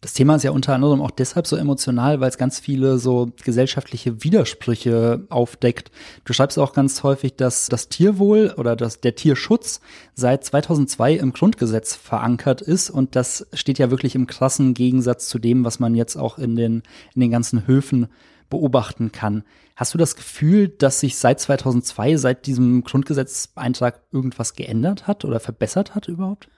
Das 0.00 0.12
Thema 0.12 0.36
ist 0.36 0.44
ja 0.44 0.52
unter 0.52 0.74
anderem 0.74 1.02
auch 1.02 1.10
deshalb 1.10 1.48
so 1.48 1.56
emotional, 1.56 2.20
weil 2.20 2.28
es 2.28 2.38
ganz 2.38 2.60
viele 2.60 2.98
so 2.98 3.32
gesellschaftliche 3.42 4.22
Widersprüche 4.22 5.26
aufdeckt. 5.28 5.90
Du 6.24 6.32
schreibst 6.32 6.56
auch 6.56 6.72
ganz 6.72 7.02
häufig, 7.02 7.34
dass 7.34 7.66
das 7.66 7.88
Tierwohl 7.88 8.54
oder 8.56 8.76
dass 8.76 9.00
der 9.00 9.16
Tierschutz 9.16 9.80
seit 10.14 10.44
2002 10.44 11.14
im 11.14 11.32
Grundgesetz 11.32 11.96
verankert 11.96 12.60
ist 12.60 12.90
und 12.90 13.16
das 13.16 13.48
steht 13.52 13.80
ja 13.80 13.90
wirklich 13.90 14.14
im 14.14 14.28
krassen 14.28 14.72
Gegensatz 14.72 15.28
zu 15.28 15.40
dem, 15.40 15.64
was 15.64 15.80
man 15.80 15.96
jetzt 15.96 16.14
auch 16.14 16.38
in 16.38 16.54
den 16.54 16.84
in 17.16 17.20
den 17.20 17.32
ganzen 17.32 17.66
Höfen 17.66 18.06
beobachten 18.48 19.12
kann. 19.12 19.44
Hast 19.76 19.94
du 19.94 19.98
das 19.98 20.16
Gefühl, 20.16 20.68
dass 20.68 21.00
sich 21.00 21.16
seit 21.16 21.40
2002, 21.40 22.16
seit 22.16 22.46
diesem 22.46 22.82
Grundgesetzeintrag 22.84 24.00
irgendwas 24.12 24.54
geändert 24.54 25.06
hat 25.06 25.24
oder 25.24 25.40
verbessert 25.40 25.94
hat 25.94 26.08
überhaupt? 26.08 26.48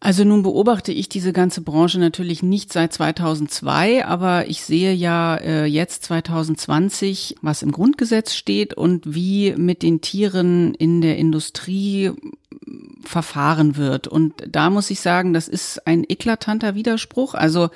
Also 0.00 0.22
nun 0.22 0.44
beobachte 0.44 0.92
ich 0.92 1.08
diese 1.08 1.32
ganze 1.32 1.60
Branche 1.60 1.98
natürlich 1.98 2.42
nicht 2.44 2.72
seit 2.72 2.92
2002, 2.92 4.04
aber 4.04 4.46
ich 4.46 4.62
sehe 4.62 4.92
ja 4.92 5.36
äh, 5.36 5.64
jetzt 5.64 6.04
2020, 6.04 7.36
was 7.42 7.62
im 7.62 7.72
Grundgesetz 7.72 8.34
steht 8.34 8.74
und 8.74 9.12
wie 9.12 9.54
mit 9.56 9.82
den 9.82 10.00
Tieren 10.00 10.74
in 10.74 11.00
der 11.00 11.16
Industrie 11.16 12.12
verfahren 13.08 13.76
wird. 13.76 14.06
Und 14.06 14.34
da 14.46 14.70
muss 14.70 14.90
ich 14.90 15.00
sagen, 15.00 15.32
das 15.32 15.48
ist 15.48 15.86
ein 15.86 16.04
eklatanter 16.08 16.74
Widerspruch. 16.74 17.34
Also 17.34 17.70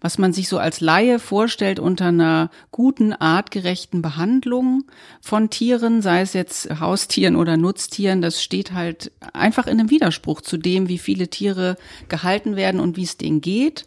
was 0.00 0.16
man 0.16 0.32
sich 0.32 0.48
so 0.48 0.58
als 0.58 0.80
Laie 0.80 1.18
vorstellt 1.18 1.78
unter 1.78 2.06
einer 2.06 2.50
guten, 2.70 3.12
artgerechten 3.12 4.00
Behandlung 4.00 4.84
von 5.20 5.50
Tieren, 5.50 6.02
sei 6.02 6.20
es 6.20 6.32
jetzt 6.32 6.80
Haustieren 6.80 7.36
oder 7.36 7.56
Nutztieren, 7.56 8.22
das 8.22 8.42
steht 8.42 8.72
halt 8.72 9.12
einfach 9.32 9.66
in 9.66 9.80
einem 9.80 9.90
Widerspruch 9.90 10.40
zu 10.40 10.56
dem, 10.56 10.88
wie 10.88 10.98
viele 10.98 11.28
Tiere 11.28 11.76
gehalten 12.08 12.56
werden 12.56 12.80
und 12.80 12.96
wie 12.96 13.04
es 13.04 13.16
denen 13.16 13.40
geht 13.40 13.84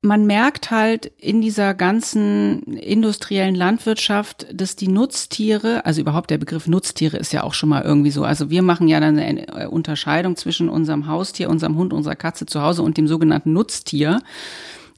man 0.00 0.26
merkt 0.26 0.70
halt 0.70 1.06
in 1.18 1.40
dieser 1.40 1.74
ganzen 1.74 2.62
industriellen 2.62 3.56
Landwirtschaft, 3.56 4.46
dass 4.52 4.76
die 4.76 4.86
Nutztiere, 4.86 5.84
also 5.84 6.00
überhaupt 6.00 6.30
der 6.30 6.38
Begriff 6.38 6.68
Nutztiere 6.68 7.16
ist 7.16 7.32
ja 7.32 7.42
auch 7.42 7.54
schon 7.54 7.68
mal 7.68 7.82
irgendwie 7.82 8.12
so. 8.12 8.22
Also 8.22 8.48
wir 8.48 8.62
machen 8.62 8.86
ja 8.86 9.00
dann 9.00 9.18
eine 9.18 9.70
Unterscheidung 9.70 10.36
zwischen 10.36 10.68
unserem 10.68 11.08
Haustier, 11.08 11.50
unserem 11.50 11.76
Hund, 11.76 11.92
unserer 11.92 12.14
Katze 12.14 12.46
zu 12.46 12.62
Hause 12.62 12.82
und 12.82 12.96
dem 12.96 13.08
sogenannten 13.08 13.52
Nutztier 13.52 14.20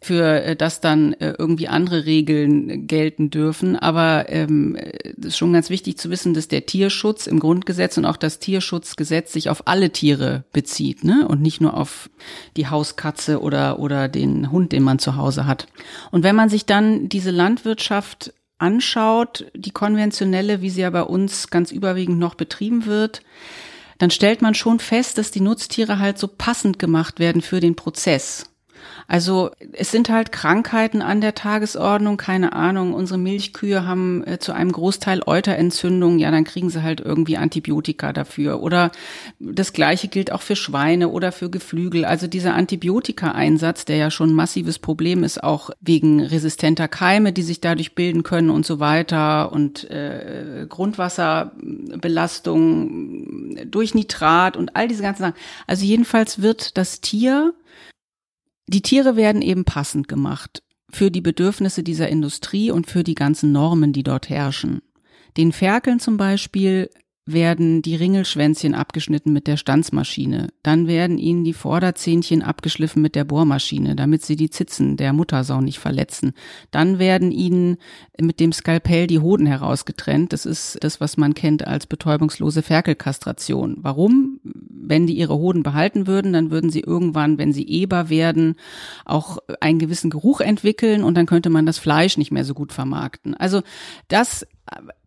für 0.03 0.43
äh, 0.43 0.57
das 0.57 0.81
dann 0.81 1.13
äh, 1.15 1.35
irgendwie 1.39 1.69
andere 1.69 2.07
Regeln 2.07 2.87
gelten 2.87 3.31
dürfen. 3.31 3.77
Aber 3.77 4.27
ähm, 4.29 4.77
es 4.77 5.27
ist 5.27 5.39
schon 5.39 5.53
ganz 5.53 5.69
wichtig 5.71 5.99
zu 5.99 6.11
wissen, 6.11 6.35
dass 6.35 6.49
der 6.49 6.67
Tierschutz 6.67 7.27
im 7.27 7.39
Grundgesetz 7.39 7.99
und 7.99 8.07
auch 8.07 8.17
das 8.17 8.39
Tierschutzgesetz 8.39 9.33
sich 9.33 9.51
auf 9.51 9.67
alle 9.69 9.91
Tiere 9.91 10.45
bezieht, 10.53 11.05
ne? 11.05 11.29
Und 11.29 11.43
nicht 11.43 11.61
nur 11.61 11.77
auf 11.77 12.09
die 12.57 12.69
Hauskatze 12.69 13.41
oder 13.41 13.79
oder 13.79 14.09
den 14.09 14.51
Hund, 14.51 14.73
den 14.73 14.83
man 14.83 14.99
zu 14.99 15.17
Hause 15.17 15.47
hat. 15.47 15.67
Und 16.11 16.23
wenn 16.23 16.37
man 16.37 16.49
sich 16.49 16.65
dann 16.67 17.09
diese 17.09 17.31
Landwirtschaft 17.31 18.33
anschaut, 18.59 19.47
die 19.55 19.71
konventionelle, 19.71 20.63
wie 20.63 20.71
sie 20.71 20.83
ja 20.83 20.91
bei 20.91 21.03
uns 21.03 21.49
ganz 21.49 21.73
überwiegend 21.73 22.19
noch 22.19 22.35
betrieben 22.35 22.87
wird, 22.87 23.23
dann 23.99 24.11
stellt 24.11 24.41
man 24.41 24.55
schon 24.55 24.79
fest, 24.79 25.19
dass 25.19 25.31
die 25.31 25.41
Nutztiere 25.41 25.99
halt 25.99 26.19
so 26.19 26.27
passend 26.27 26.79
gemacht 26.79 27.19
werden 27.21 27.43
für 27.43 27.61
den 27.61 27.77
Prozess. 27.77 28.50
Also 29.07 29.51
es 29.73 29.91
sind 29.91 30.09
halt 30.09 30.33
Krankheiten 30.33 31.03
an 31.03 31.21
der 31.21 31.35
Tagesordnung, 31.35 32.17
keine 32.17 32.53
Ahnung. 32.53 32.95
Unsere 32.95 33.19
Milchkühe 33.19 33.87
haben 33.87 34.27
äh, 34.27 34.39
zu 34.39 34.53
einem 34.53 34.73
Großteil 34.73 35.23
Euterentzündungen, 35.27 36.19
ja, 36.19 36.31
dann 36.31 36.45
kriegen 36.45 36.71
sie 36.71 36.83
halt 36.83 37.01
irgendwie 37.01 37.37
Antibiotika 37.37 38.13
dafür. 38.13 38.63
Oder 38.63 38.91
das 39.39 39.73
Gleiche 39.73 40.09
gilt 40.09 40.33
auch 40.33 40.43
für 40.43 40.57
Schweine 40.57 41.09
oder 41.09 41.33
für 41.33 41.51
Geflügel. 41.51 42.05
Also 42.05 42.27
dieser 42.27 42.55
Antibiotika-Einsatz, 42.55 43.85
der 43.85 43.97
ja 43.97 44.11
schon 44.11 44.31
ein 44.31 44.35
massives 44.35 44.79
Problem 44.79 45.25
ist, 45.25 45.43
auch 45.43 45.71
wegen 45.81 46.21
resistenter 46.21 46.89
Keime, 46.89 47.33
die 47.33 47.43
sich 47.43 47.61
dadurch 47.61 47.95
bilden 47.95 48.23
können 48.23 48.51
und 48.51 48.67
so 48.67 48.81
weiter 48.81 49.53
und 49.53 49.91
äh, 49.91 50.67
Grundwasserbelastung 50.69 53.57
durch 53.67 53.95
Nitrat 53.95 54.57
und 54.57 54.77
all 54.77 54.89
diese 54.89 55.03
ganzen 55.03 55.23
Sachen. 55.23 55.37
Also 55.67 55.85
jedenfalls 55.85 56.43
wird 56.43 56.77
das 56.77 57.01
Tier 57.01 57.55
die 58.71 58.83
Tiere 58.83 59.17
werden 59.17 59.43
eben 59.43 59.65
passend 59.65 60.07
gemacht 60.07 60.63
für 60.91 61.11
die 61.11 61.21
Bedürfnisse 61.21 61.83
dieser 61.83 62.09
Industrie 62.09 62.71
und 62.71 62.87
für 62.87 63.03
die 63.03 63.17
ganzen 63.17 63.51
Normen, 63.51 63.93
die 63.93 64.05
dort 64.05 64.29
herrschen. 64.29 64.81
Den 65.37 65.53
Ferkeln 65.53 65.99
zum 65.99 66.17
Beispiel 66.17 66.89
werden 67.33 67.83
die 67.83 67.97
Ringelschwänzchen 67.97 68.75
abgeschnitten 68.75 69.33
mit 69.33 69.47
der 69.47 69.57
Stanzmaschine. 69.57 70.49
Dann 70.63 70.87
werden 70.87 71.19
ihnen 71.19 71.45
die 71.45 71.53
Vorderzähnchen 71.53 72.43
abgeschliffen 72.43 73.03
mit 73.03 73.15
der 73.15 73.25
Bohrmaschine, 73.25 73.97
damit 73.97 74.25
sie 74.25 74.37
die 74.37 74.51
Zitzen 74.51 74.97
der 74.97 75.13
Muttersau 75.13 75.61
nicht 75.61 75.79
verletzen. 75.79 76.33
Dann 76.71 76.99
werden 76.99 77.33
ihnen 77.33 77.77
mit 78.21 78.41
dem 78.41 78.53
Skalpell 78.53 79.07
die 79.07 79.19
Hoden 79.19 79.47
herausgetrennt. 79.47 80.33
Das 80.33 80.47
ist 80.47 80.79
das, 80.83 81.01
was 81.01 81.17
man 81.17 81.35
kennt 81.35 81.67
als 81.67 81.87
betäubungslose 81.87 82.63
Ferkelkastration. 82.63 83.79
Warum? 83.81 84.41
Wenn 84.43 85.07
die 85.07 85.17
ihre 85.17 85.37
Hoden 85.37 85.63
behalten 85.63 86.07
würden, 86.07 86.33
dann 86.33 86.51
würden 86.51 86.71
sie 86.71 86.81
irgendwann, 86.81 87.39
wenn 87.39 87.53
sie 87.53 87.69
Eber 87.69 88.09
werden, 88.09 88.57
auch 89.05 89.39
einen 89.61 89.79
gewissen 89.79 90.11
Geruch 90.11 90.41
entwickeln 90.41 91.05
und 91.05 91.17
dann 91.17 91.27
könnte 91.27 91.51
man 91.51 91.67
das 91.67 91.79
Fleisch 91.79 92.19
nicht 92.19 92.31
mehr 92.31 92.45
so 92.45 92.55
gut 92.55 92.73
vermarkten. 92.73 93.35
Also 93.35 93.63
das 94.09 94.47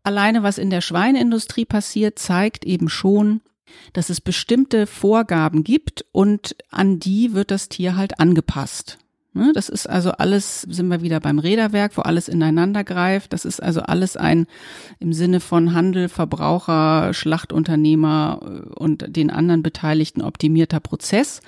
alleine 0.04 0.44
was 0.44 0.58
in 0.58 0.70
der 0.70 0.82
Schweineindustrie 0.82 1.66
passiert, 1.66 2.20
zeigt 2.20 2.66
eben 2.66 2.90
schon, 2.90 3.42
dass 3.94 4.10
es 4.10 4.22
bestimmte 4.22 4.86
Vorgaben 4.88 5.64
gibt 5.64 6.06
und 6.12 6.56
an 6.70 7.00
die 7.00 7.34
wird 7.34 7.52
das 7.52 7.70
Tier 7.70 7.96
halt 7.96 8.20
angepasst. 8.20 9.00
Ne, 9.36 9.52
das 9.52 9.68
ist 9.68 9.90
also 9.90 10.12
alles, 10.12 10.62
sind 10.62 10.90
wir 10.90 11.02
wieder 11.02 11.20
beim 11.20 11.40
Räderwerk, 11.40 11.98
wo 11.98 12.04
alles 12.04 12.28
ineinander 12.30 12.84
greift. 12.84 13.34
Das 13.34 13.46
ist 13.46 13.64
also 13.64 13.82
alles 13.82 14.16
ein 14.16 14.46
im 15.00 15.12
Sinne 15.12 15.40
von 15.40 15.74
Handel, 15.74 16.08
Verbraucher, 16.08 17.16
Schlachtunternehmer 17.16 18.40
äh, 18.44 18.70
und 18.76 19.16
den 19.16 19.32
anderen 19.32 19.64
Beteiligten 19.64 20.22
optimierter 20.22 20.80
Prozess. 20.80 21.42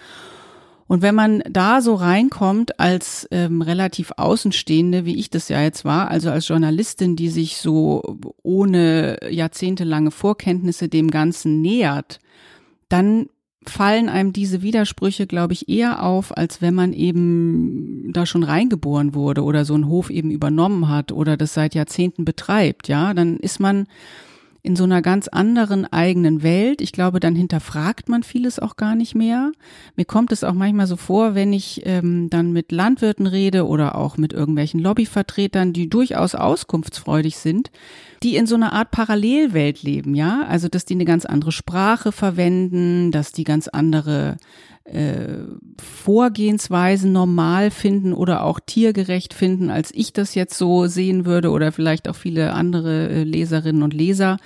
Und 0.88 1.02
wenn 1.02 1.16
man 1.16 1.42
da 1.50 1.82
so 1.82 1.96
reinkommt 1.96 2.80
als 2.80 3.28
ähm, 3.32 3.62
relativ 3.62 4.12
Außenstehende, 4.18 5.06
wie 5.06 5.16
ich 5.16 5.32
das 5.32 5.50
ja 5.50 5.62
jetzt 5.62 5.84
war, 5.84 6.12
also 6.12 6.30
als 6.30 6.48
Journalistin, 6.48 7.16
die 7.16 7.30
sich 7.30 7.58
so 7.58 8.20
ohne 8.44 9.18
jahrzehntelange 9.30 10.12
Vorkenntnisse 10.12 10.88
dem 10.88 11.10
Ganzen 11.10 11.62
nähert, 11.62 12.20
dann 12.88 13.28
fallen 13.68 14.10
einem 14.10 14.32
diese 14.32 14.62
Widersprüche, 14.62 15.26
glaube 15.26 15.54
ich, 15.54 15.70
eher 15.70 16.04
auf, 16.04 16.38
als 16.38 16.62
wenn 16.62 16.76
man 16.76 16.94
eben 16.94 18.12
da 18.14 18.28
schon 18.28 18.44
reingeboren 18.44 19.16
wurde 19.16 19.44
oder 19.44 19.66
so 19.66 19.74
einen 19.74 19.88
Hof 19.88 20.12
eben 20.12 20.30
übernommen 20.30 20.88
hat 20.88 21.12
oder 21.12 21.36
das 21.36 21.56
seit 21.56 21.74
Jahrzehnten 21.74 22.26
betreibt. 22.26 22.88
Ja, 22.88 23.16
dann 23.16 23.38
ist 23.38 23.60
man 23.60 23.88
in 24.66 24.76
so 24.76 24.84
einer 24.84 25.04
ganz 25.04 25.28
anderen 25.28 25.86
eigenen 25.86 26.42
Welt. 26.42 26.82
Ich 26.82 26.92
glaube, 26.92 27.20
dann 27.20 27.36
hinterfragt 27.36 28.10
man 28.10 28.24
vieles 28.24 28.58
auch 28.58 28.78
gar 28.78 28.96
nicht 28.96 29.14
mehr. 29.14 29.52
Mir 29.96 30.06
kommt 30.06 30.32
es 30.32 30.44
auch 30.44 30.54
manchmal 30.54 30.88
so 30.88 30.98
vor, 30.98 31.36
wenn 31.36 31.54
ich 31.54 31.84
ähm, 31.86 32.32
dann 32.32 32.52
mit 32.52 32.72
Landwirten 32.72 33.28
rede 33.28 33.68
oder 33.68 33.96
auch 33.96 34.18
mit 34.18 34.34
irgendwelchen 34.34 34.80
Lobbyvertretern, 34.80 35.72
die 35.72 35.88
durchaus 35.88 36.34
auskunftsfreudig 36.34 37.38
sind, 37.38 37.70
die 38.24 38.38
in 38.38 38.48
so 38.48 38.56
einer 38.56 38.74
Art 38.74 38.90
Parallelwelt 38.90 39.84
leben, 39.84 40.16
ja. 40.16 40.44
Also, 40.50 40.68
dass 40.68 40.84
die 40.84 40.96
eine 40.96 41.06
ganz 41.06 41.26
andere 41.26 41.52
Sprache 41.52 42.12
verwenden, 42.12 43.12
dass 43.12 43.32
die 43.32 43.44
ganz 43.44 43.68
andere 43.68 44.38
äh, 44.86 45.40
Vorgehensweisen 45.82 47.12
normal 47.12 47.72
finden 47.72 48.14
oder 48.14 48.44
auch 48.44 48.60
tiergerecht 48.60 49.34
finden, 49.34 49.70
als 49.70 49.92
ich 49.94 50.14
das 50.14 50.36
jetzt 50.36 50.58
so 50.58 50.86
sehen 50.88 51.26
würde 51.26 51.50
oder 51.50 51.72
vielleicht 51.72 52.08
auch 52.08 52.16
viele 52.16 52.54
andere 52.54 53.10
äh, 53.10 53.24
Leserinnen 53.24 53.84
und 53.84 53.94
Leser. 53.94 54.38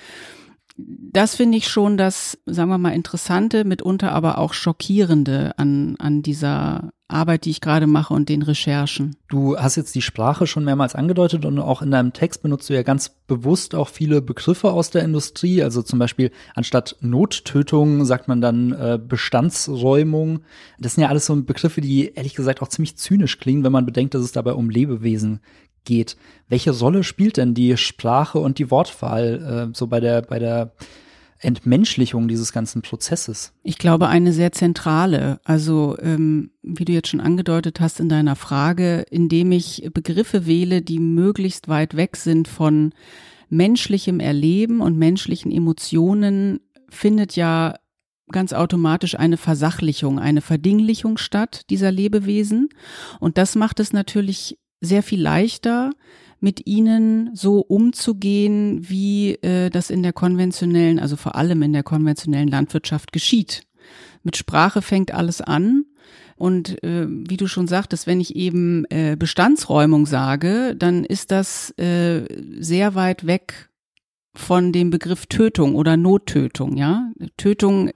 Das 1.12 1.36
finde 1.36 1.58
ich 1.58 1.68
schon 1.68 1.98
das, 1.98 2.38
sagen 2.46 2.70
wir 2.70 2.78
mal, 2.78 2.94
interessante, 2.94 3.66
mitunter 3.66 4.12
aber 4.12 4.38
auch 4.38 4.54
schockierende 4.54 5.54
an, 5.58 5.96
an 5.98 6.22
dieser 6.22 6.92
Arbeit, 7.08 7.46
die 7.46 7.50
ich 7.50 7.60
gerade 7.60 7.88
mache 7.88 8.14
und 8.14 8.30
den 8.30 8.44
Recherchen. 8.44 9.16
Du 9.30 9.58
hast 9.58 9.76
jetzt 9.76 9.96
die 9.96 10.02
Sprache 10.04 10.46
schon 10.46 10.64
mehrmals 10.64 10.94
angedeutet 10.94 11.44
und 11.44 11.58
auch 11.58 11.82
in 11.82 11.90
deinem 11.90 12.14
Text 12.14 12.44
benutzt 12.44 12.70
du 12.70 12.76
ja 12.76 12.84
ganz 12.84 13.10
bewusst 13.10 13.74
auch 13.74 13.90
viele 13.90 14.22
Begriffe 14.22 14.72
aus 14.72 14.92
der 14.92 15.04
Industrie. 15.04 15.64
Also 15.64 15.82
zum 15.82 15.98
Beispiel 15.98 16.32
anstatt 16.54 16.96
Nottötung 17.02 18.06
sagt 18.06 18.28
man 18.28 18.42
dann 18.42 18.72
äh, 18.74 19.00
Bestandsräumung. 19.04 20.42
Das 20.78 20.96
sind 20.96 21.02
ja 21.02 21.10
alles 21.10 21.26
so 21.26 21.36
Begriffe, 21.42 21.82
die 21.82 22.14
ehrlich 22.14 22.36
gesagt 22.36 22.62
auch 22.62 22.68
ziemlich 22.68 22.96
zynisch 22.96 23.40
klingen, 23.40 23.64
wenn 23.64 23.72
man 23.72 23.88
bedenkt, 23.88 24.14
dass 24.14 24.22
es 24.22 24.32
dabei 24.32 24.54
um 24.54 24.70
Lebewesen 24.70 25.40
geht. 25.84 26.18
Welche 26.48 26.72
Rolle 26.72 27.04
spielt 27.04 27.38
denn 27.38 27.54
die 27.54 27.78
Sprache 27.78 28.40
und 28.40 28.60
die 28.60 28.72
Wortwahl 28.72 29.70
äh, 29.72 29.76
so 29.76 29.88
bei 29.88 30.00
der 30.00 30.22
bei 30.22 30.40
der 30.40 30.74
Entmenschlichung 31.42 32.28
dieses 32.28 32.52
ganzen 32.52 32.82
Prozesses? 32.82 33.54
Ich 33.64 33.78
glaube, 33.78 34.08
eine 34.08 34.34
sehr 34.34 34.52
zentrale. 34.52 35.40
Also, 35.46 35.98
ähm, 36.02 36.52
wie 36.62 36.86
du 36.86 36.92
jetzt 36.92 37.08
schon 37.08 37.22
angedeutet 37.22 37.80
hast 37.80 38.00
in 38.00 38.10
deiner 38.10 38.36
Frage, 38.36 39.06
indem 39.10 39.54
ich 39.54 39.90
Begriffe 39.94 40.46
wähle, 40.46 40.82
die 40.82 41.00
möglichst 41.00 41.70
weit 41.70 41.96
weg 41.96 42.18
sind 42.18 42.48
von 42.48 42.94
menschlichem 43.50 44.20
Erleben 44.20 44.82
und 44.82 44.98
menschlichen 44.98 45.52
Emotionen, 45.52 46.60
findet 46.90 47.36
ja 47.36 47.76
ganz 48.32 48.54
automatisch 48.54 49.16
eine 49.16 49.38
Versachlichung, 49.38 50.20
eine 50.20 50.42
Verdinglichung 50.42 51.18
statt 51.18 51.64
dieser 51.70 51.92
Lebewesen. 51.92 52.70
Und 53.20 53.38
das 53.38 53.56
macht 53.56 53.80
es 53.80 53.94
natürlich 53.94 54.60
sehr 54.82 55.04
viel 55.04 55.22
leichter, 55.22 55.92
mit 56.40 56.66
ihnen 56.68 57.32
so 57.36 57.60
umzugehen, 57.60 58.90
wie 58.90 59.34
äh, 59.36 59.70
das 59.70 59.90
in 59.90 60.04
der 60.04 60.14
konventionellen, 60.14 61.00
also 61.00 61.16
vor 61.16 61.36
allem 61.36 61.62
in 61.62 61.74
der 61.74 61.84
konventionellen 61.84 62.48
Landwirtschaft 62.48 63.12
geschieht. 63.12 63.64
Mit 64.24 64.38
Sprache 64.38 64.82
fängt 64.82 65.14
alles 65.14 65.42
an. 65.42 65.86
Und 66.38 66.82
äh, 66.84 67.06
wie 67.10 67.36
du 67.36 67.48
schon 67.48 67.68
sagtest, 67.68 68.08
wenn 68.08 68.22
ich 68.22 68.36
eben 68.36 68.86
äh, 68.86 69.18
Bestandsräumung 69.20 70.06
sage, 70.06 70.74
dann 70.78 71.04
ist 71.04 71.32
das 71.32 71.72
äh, 71.78 72.24
sehr 72.60 72.96
weit 72.96 73.28
weg 73.28 73.70
von 74.34 74.72
dem 74.72 74.90
Begriff 74.90 75.26
Tötung 75.26 75.76
oder 75.76 75.98
Nottötung, 75.98 76.78
ja. 76.78 77.12
Tötung 77.36 77.92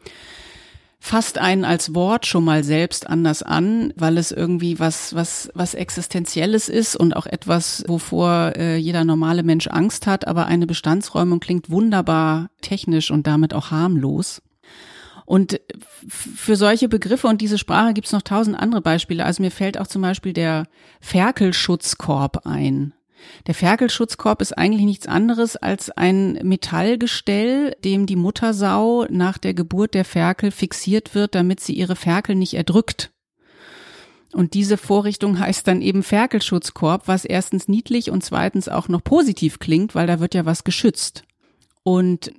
fasst 1.14 1.38
einen 1.38 1.64
als 1.64 1.94
Wort 1.94 2.26
schon 2.26 2.44
mal 2.44 2.64
selbst 2.64 3.08
anders 3.08 3.44
an, 3.44 3.94
weil 3.96 4.18
es 4.18 4.32
irgendwie 4.32 4.80
was, 4.80 5.14
was, 5.14 5.48
was 5.54 5.76
Existenzielles 5.76 6.70
ist 6.70 6.96
und 6.96 7.16
auch 7.16 7.28
etwas, 7.28 7.84
wovor 7.88 8.54
äh, 8.56 8.78
jeder 8.78 9.04
normale 9.04 9.44
Mensch 9.44 9.68
Angst 9.68 10.08
hat. 10.08 10.28
Aber 10.28 10.48
eine 10.48 10.66
Bestandsräumung 10.66 11.40
klingt 11.40 11.70
wunderbar 11.70 12.50
technisch 12.62 13.12
und 13.12 13.28
damit 13.28 13.54
auch 13.54 13.70
harmlos. 13.70 14.42
Und 15.28 15.62
für 16.10 16.56
solche 16.56 16.90
Begriffe 16.90 17.28
und 17.28 17.42
diese 17.42 17.60
Sprache 17.60 17.94
gibt 17.94 18.08
es 18.08 18.14
noch 18.14 18.24
tausend 18.24 18.58
andere 18.58 18.82
Beispiele. 18.82 19.24
Also 19.24 19.44
mir 19.44 19.52
fällt 19.52 19.80
auch 19.80 19.86
zum 19.86 20.02
Beispiel 20.02 20.34
der 20.34 20.66
Ferkelschutzkorb 21.00 22.48
ein. 22.48 22.96
Der 23.48 23.56
Ferkelschutzkorb 23.56 24.42
ist 24.42 24.58
eigentlich 24.58 24.86
nichts 24.86 25.08
anderes 25.08 25.56
als 25.56 25.90
ein 25.90 26.34
Metallgestell, 26.44 27.76
dem 27.84 28.06
die 28.06 28.16
Muttersau 28.16 29.06
nach 29.10 29.38
der 29.38 29.54
Geburt 29.54 29.94
der 29.94 30.06
Ferkel 30.06 30.52
fixiert 30.52 31.16
wird, 31.16 31.36
damit 31.36 31.60
sie 31.60 31.74
ihre 31.74 31.96
Ferkel 31.96 32.36
nicht 32.36 32.54
erdrückt. 32.54 33.12
Und 34.34 34.56
diese 34.56 34.78
Vorrichtung 34.78 35.40
heißt 35.40 35.68
dann 35.68 35.82
eben 35.82 36.02
Ferkelschutzkorb, 36.02 37.08
was 37.08 37.24
erstens 37.24 37.68
niedlich 37.68 38.10
und 38.10 38.24
zweitens 38.24 38.68
auch 38.68 38.88
noch 38.88 39.04
positiv 39.04 39.60
klingt, 39.60 39.94
weil 39.94 40.08
da 40.08 40.20
wird 40.20 40.34
ja 40.34 40.46
was 40.46 40.64
geschützt. 40.64 41.24
Und 41.84 42.32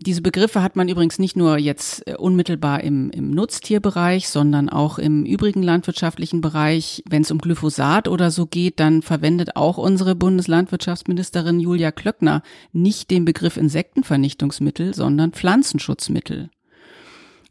diese 0.00 0.22
Begriffe 0.22 0.62
hat 0.62 0.76
man 0.76 0.88
übrigens 0.88 1.18
nicht 1.18 1.36
nur 1.36 1.58
jetzt 1.58 2.06
äh, 2.06 2.14
unmittelbar 2.14 2.84
im, 2.84 3.10
im 3.10 3.30
Nutztierbereich, 3.30 4.28
sondern 4.28 4.68
auch 4.68 4.98
im 4.98 5.26
übrigen 5.26 5.62
landwirtschaftlichen 5.62 6.40
Bereich. 6.40 7.02
Wenn 7.08 7.22
es 7.22 7.32
um 7.32 7.38
Glyphosat 7.38 8.06
oder 8.06 8.30
so 8.30 8.46
geht, 8.46 8.78
dann 8.78 9.02
verwendet 9.02 9.56
auch 9.56 9.76
unsere 9.76 10.14
Bundeslandwirtschaftsministerin 10.14 11.58
Julia 11.58 11.90
Klöckner 11.90 12.42
nicht 12.72 13.10
den 13.10 13.24
Begriff 13.24 13.56
Insektenvernichtungsmittel, 13.56 14.94
sondern 14.94 15.32
Pflanzenschutzmittel. 15.32 16.50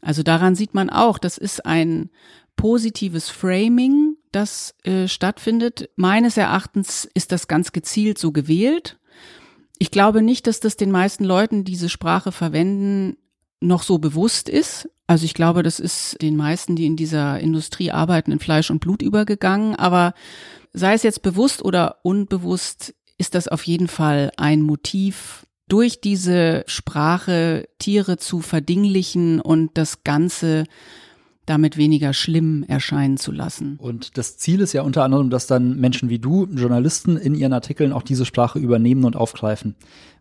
Also 0.00 0.22
daran 0.22 0.54
sieht 0.54 0.72
man 0.72 0.88
auch, 0.88 1.18
das 1.18 1.36
ist 1.36 1.66
ein 1.66 2.08
positives 2.56 3.28
Framing, 3.28 4.16
das 4.32 4.74
äh, 4.84 5.06
stattfindet. 5.06 5.90
Meines 5.96 6.38
Erachtens 6.38 7.06
ist 7.12 7.30
das 7.30 7.46
ganz 7.46 7.72
gezielt 7.72 8.16
so 8.16 8.32
gewählt 8.32 8.97
ich 9.78 9.90
glaube 9.90 10.22
nicht, 10.22 10.46
dass 10.46 10.60
das 10.60 10.76
den 10.76 10.90
meisten 10.90 11.24
Leuten, 11.24 11.64
die 11.64 11.72
diese 11.72 11.88
Sprache 11.88 12.32
verwenden, 12.32 13.16
noch 13.60 13.82
so 13.82 13.98
bewusst 13.98 14.48
ist. 14.48 14.88
Also 15.06 15.24
ich 15.24 15.34
glaube, 15.34 15.62
das 15.62 15.80
ist 15.80 16.20
den 16.20 16.36
meisten, 16.36 16.76
die 16.76 16.86
in 16.86 16.96
dieser 16.96 17.40
Industrie 17.40 17.90
arbeiten, 17.90 18.30
in 18.30 18.38
Fleisch 18.38 18.70
und 18.70 18.80
Blut 18.80 19.02
übergegangen. 19.02 19.74
Aber 19.74 20.14
sei 20.72 20.94
es 20.94 21.02
jetzt 21.02 21.22
bewusst 21.22 21.64
oder 21.64 21.96
unbewusst, 22.02 22.94
ist 23.16 23.34
das 23.34 23.48
auf 23.48 23.64
jeden 23.64 23.88
Fall 23.88 24.30
ein 24.36 24.62
Motiv, 24.62 25.44
durch 25.68 26.00
diese 26.00 26.64
Sprache 26.66 27.68
Tiere 27.78 28.16
zu 28.16 28.40
verdinglichen 28.40 29.40
und 29.40 29.76
das 29.76 30.02
Ganze 30.02 30.64
damit 31.48 31.76
weniger 31.76 32.12
schlimm 32.12 32.64
erscheinen 32.66 33.16
zu 33.16 33.32
lassen. 33.32 33.76
Und 33.78 34.16
das 34.18 34.36
Ziel 34.38 34.60
ist 34.60 34.72
ja 34.72 34.82
unter 34.82 35.04
anderem, 35.04 35.30
dass 35.30 35.46
dann 35.46 35.76
Menschen 35.76 36.08
wie 36.08 36.18
du, 36.18 36.46
Journalisten, 36.46 37.16
in 37.16 37.34
ihren 37.34 37.52
Artikeln 37.52 37.92
auch 37.92 38.02
diese 38.02 38.24
Sprache 38.24 38.58
übernehmen 38.58 39.04
und 39.04 39.16
aufgreifen. 39.16 39.74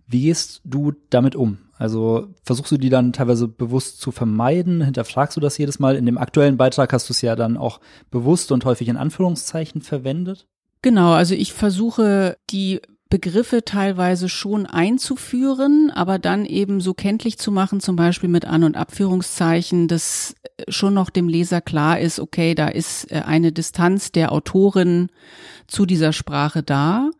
Wie 0.07 0.21
gehst 0.21 0.61
du 0.63 0.93
damit 1.09 1.35
um? 1.35 1.57
Also 1.77 2.29
versuchst 2.43 2.71
du 2.71 2.77
die 2.77 2.89
dann 2.89 3.13
teilweise 3.13 3.47
bewusst 3.47 3.99
zu 3.99 4.11
vermeiden? 4.11 4.81
Hinterfragst 4.81 5.37
du 5.37 5.41
das 5.41 5.57
jedes 5.57 5.79
Mal? 5.79 5.95
In 5.95 6.05
dem 6.05 6.17
aktuellen 6.17 6.57
Beitrag 6.57 6.93
hast 6.93 7.09
du 7.09 7.13
es 7.13 7.21
ja 7.21 7.35
dann 7.35 7.57
auch 7.57 7.79
bewusst 8.09 8.51
und 8.51 8.65
häufig 8.65 8.87
in 8.87 8.97
Anführungszeichen 8.97 9.81
verwendet. 9.81 10.47
Genau, 10.81 11.13
also 11.13 11.35
ich 11.35 11.53
versuche 11.53 12.37
die 12.49 12.81
Begriffe 13.09 13.63
teilweise 13.63 14.27
schon 14.29 14.65
einzuführen, 14.65 15.91
aber 15.93 16.19
dann 16.19 16.45
eben 16.45 16.81
so 16.81 16.93
kenntlich 16.93 17.37
zu 17.37 17.51
machen, 17.51 17.79
zum 17.79 17.95
Beispiel 17.95 18.29
mit 18.29 18.45
An- 18.45 18.63
und 18.63 18.75
Abführungszeichen, 18.75 19.87
dass 19.87 20.35
schon 20.67 20.93
noch 20.93 21.09
dem 21.09 21.29
Leser 21.29 21.61
klar 21.61 21.99
ist, 21.99 22.19
okay, 22.19 22.55
da 22.55 22.67
ist 22.67 23.11
äh, 23.11 23.21
eine 23.25 23.51
Distanz 23.51 24.11
der 24.11 24.31
Autorin 24.31 25.09
zu 25.67 25.85
dieser 25.85 26.13
Sprache 26.13 26.63
da. 26.63 27.11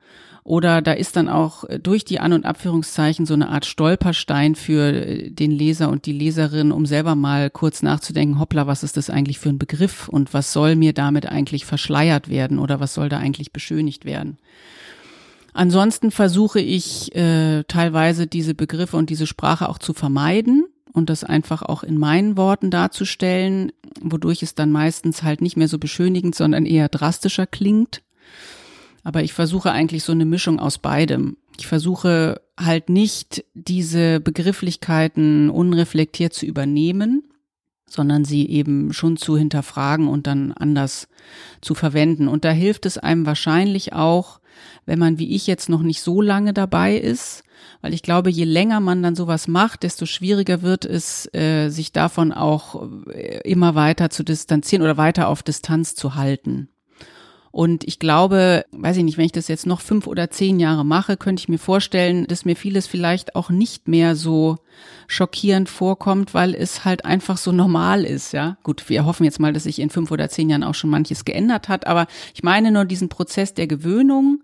Oder 0.43 0.81
da 0.81 0.93
ist 0.93 1.17
dann 1.17 1.27
auch 1.27 1.65
äh, 1.65 1.77
durch 1.77 2.05
die 2.05 2.19
An- 2.19 2.33
und 2.33 2.45
Abführungszeichen 2.45 3.25
so 3.25 3.33
eine 3.33 3.49
Art 3.49 3.65
Stolperstein 3.65 4.55
für 4.55 4.93
äh, 4.93 5.29
den 5.29 5.51
Leser 5.51 5.89
und 5.89 6.05
die 6.05 6.13
Leserin, 6.13 6.71
um 6.71 6.85
selber 6.85 7.15
mal 7.15 7.49
kurz 7.49 7.83
nachzudenken, 7.83 8.39
hoppla, 8.39 8.65
was 8.65 8.83
ist 8.83 8.97
das 8.97 9.09
eigentlich 9.09 9.39
für 9.39 9.49
ein 9.49 9.59
Begriff 9.59 10.07
und 10.07 10.33
was 10.33 10.53
soll 10.53 10.75
mir 10.75 10.93
damit 10.93 11.27
eigentlich 11.27 11.65
verschleiert 11.65 12.29
werden 12.29 12.59
oder 12.59 12.79
was 12.79 12.93
soll 12.93 13.09
da 13.09 13.17
eigentlich 13.17 13.51
beschönigt 13.51 14.05
werden? 14.05 14.37
Ansonsten 15.57 16.11
versuche 16.11 16.59
ich 16.59 17.15
äh, 17.15 17.63
teilweise 17.63 18.27
diese 18.27 18.53
Begriffe 18.53 18.95
und 18.95 19.09
diese 19.09 19.25
Sprache 19.25 19.67
auch 19.67 19.79
zu 19.79 19.95
vermeiden 19.95 20.67
und 20.93 21.09
das 21.09 21.23
einfach 21.23 21.63
auch 21.63 21.81
in 21.81 21.97
meinen 21.97 22.37
Worten 22.37 22.69
darzustellen, 22.69 23.71
wodurch 23.99 24.43
es 24.43 24.53
dann 24.53 24.71
meistens 24.71 25.23
halt 25.23 25.41
nicht 25.41 25.57
mehr 25.57 25.67
so 25.67 25.79
beschönigend, 25.79 26.35
sondern 26.35 26.67
eher 26.67 26.89
drastischer 26.89 27.47
klingt. 27.47 28.03
Aber 29.03 29.23
ich 29.23 29.33
versuche 29.33 29.71
eigentlich 29.71 30.03
so 30.03 30.11
eine 30.11 30.25
Mischung 30.25 30.59
aus 30.59 30.77
beidem. 30.77 31.37
Ich 31.57 31.65
versuche 31.65 32.39
halt 32.55 32.89
nicht 32.89 33.43
diese 33.55 34.19
Begrifflichkeiten 34.19 35.49
unreflektiert 35.49 36.33
zu 36.33 36.45
übernehmen, 36.45 37.23
sondern 37.89 38.25
sie 38.25 38.47
eben 38.47 38.93
schon 38.93 39.17
zu 39.17 39.35
hinterfragen 39.35 40.07
und 40.07 40.27
dann 40.27 40.51
anders 40.51 41.07
zu 41.61 41.73
verwenden. 41.73 42.27
Und 42.27 42.45
da 42.45 42.51
hilft 42.51 42.85
es 42.85 42.99
einem 42.99 43.25
wahrscheinlich 43.25 43.93
auch, 43.93 44.39
wenn 44.85 44.99
man 44.99 45.19
wie 45.19 45.35
ich 45.35 45.47
jetzt 45.47 45.69
noch 45.69 45.81
nicht 45.81 46.01
so 46.01 46.21
lange 46.21 46.53
dabei 46.53 46.97
ist, 46.97 47.43
weil 47.81 47.93
ich 47.93 48.01
glaube, 48.01 48.29
je 48.29 48.43
länger 48.43 48.79
man 48.79 49.03
dann 49.03 49.15
sowas 49.15 49.47
macht, 49.47 49.83
desto 49.83 50.05
schwieriger 50.05 50.61
wird 50.61 50.85
es, 50.85 51.31
äh, 51.33 51.69
sich 51.69 51.91
davon 51.91 52.31
auch 52.31 52.87
äh, 53.09 53.41
immer 53.49 53.75
weiter 53.75 54.09
zu 54.09 54.23
distanzieren 54.23 54.83
oder 54.83 54.97
weiter 54.97 55.27
auf 55.27 55.43
Distanz 55.43 55.95
zu 55.95 56.15
halten. 56.15 56.69
Und 57.51 57.83
ich 57.85 57.99
glaube, 57.99 58.65
weiß 58.71 58.97
ich 58.97 59.03
nicht, 59.03 59.17
wenn 59.17 59.25
ich 59.25 59.31
das 59.31 59.47
jetzt 59.47 59.65
noch 59.65 59.81
fünf 59.81 60.07
oder 60.07 60.29
zehn 60.29 60.59
Jahre 60.59 60.85
mache, 60.85 61.17
könnte 61.17 61.41
ich 61.41 61.49
mir 61.49 61.59
vorstellen, 61.59 62.27
dass 62.27 62.45
mir 62.45 62.55
vieles 62.55 62.87
vielleicht 62.87 63.35
auch 63.35 63.49
nicht 63.49 63.87
mehr 63.87 64.15
so 64.15 64.57
schockierend 65.07 65.69
vorkommt, 65.69 66.33
weil 66.33 66.53
es 66.53 66.85
halt 66.85 67.05
einfach 67.05 67.37
so 67.37 67.51
normal 67.51 68.03
ist, 68.03 68.33
ja. 68.33 68.57
Gut, 68.63 68.89
wir 68.89 69.05
hoffen 69.05 69.23
jetzt 69.23 69.39
mal, 69.39 69.53
dass 69.53 69.63
sich 69.63 69.79
in 69.79 69.89
fünf 69.89 70.11
oder 70.11 70.29
zehn 70.29 70.49
Jahren 70.49 70.63
auch 70.63 70.75
schon 70.75 70.89
manches 70.89 71.25
geändert 71.25 71.69
hat, 71.69 71.87
aber 71.87 72.07
ich 72.33 72.43
meine 72.43 72.71
nur 72.71 72.85
diesen 72.85 73.09
Prozess 73.09 73.53
der 73.53 73.67
Gewöhnung, 73.67 74.43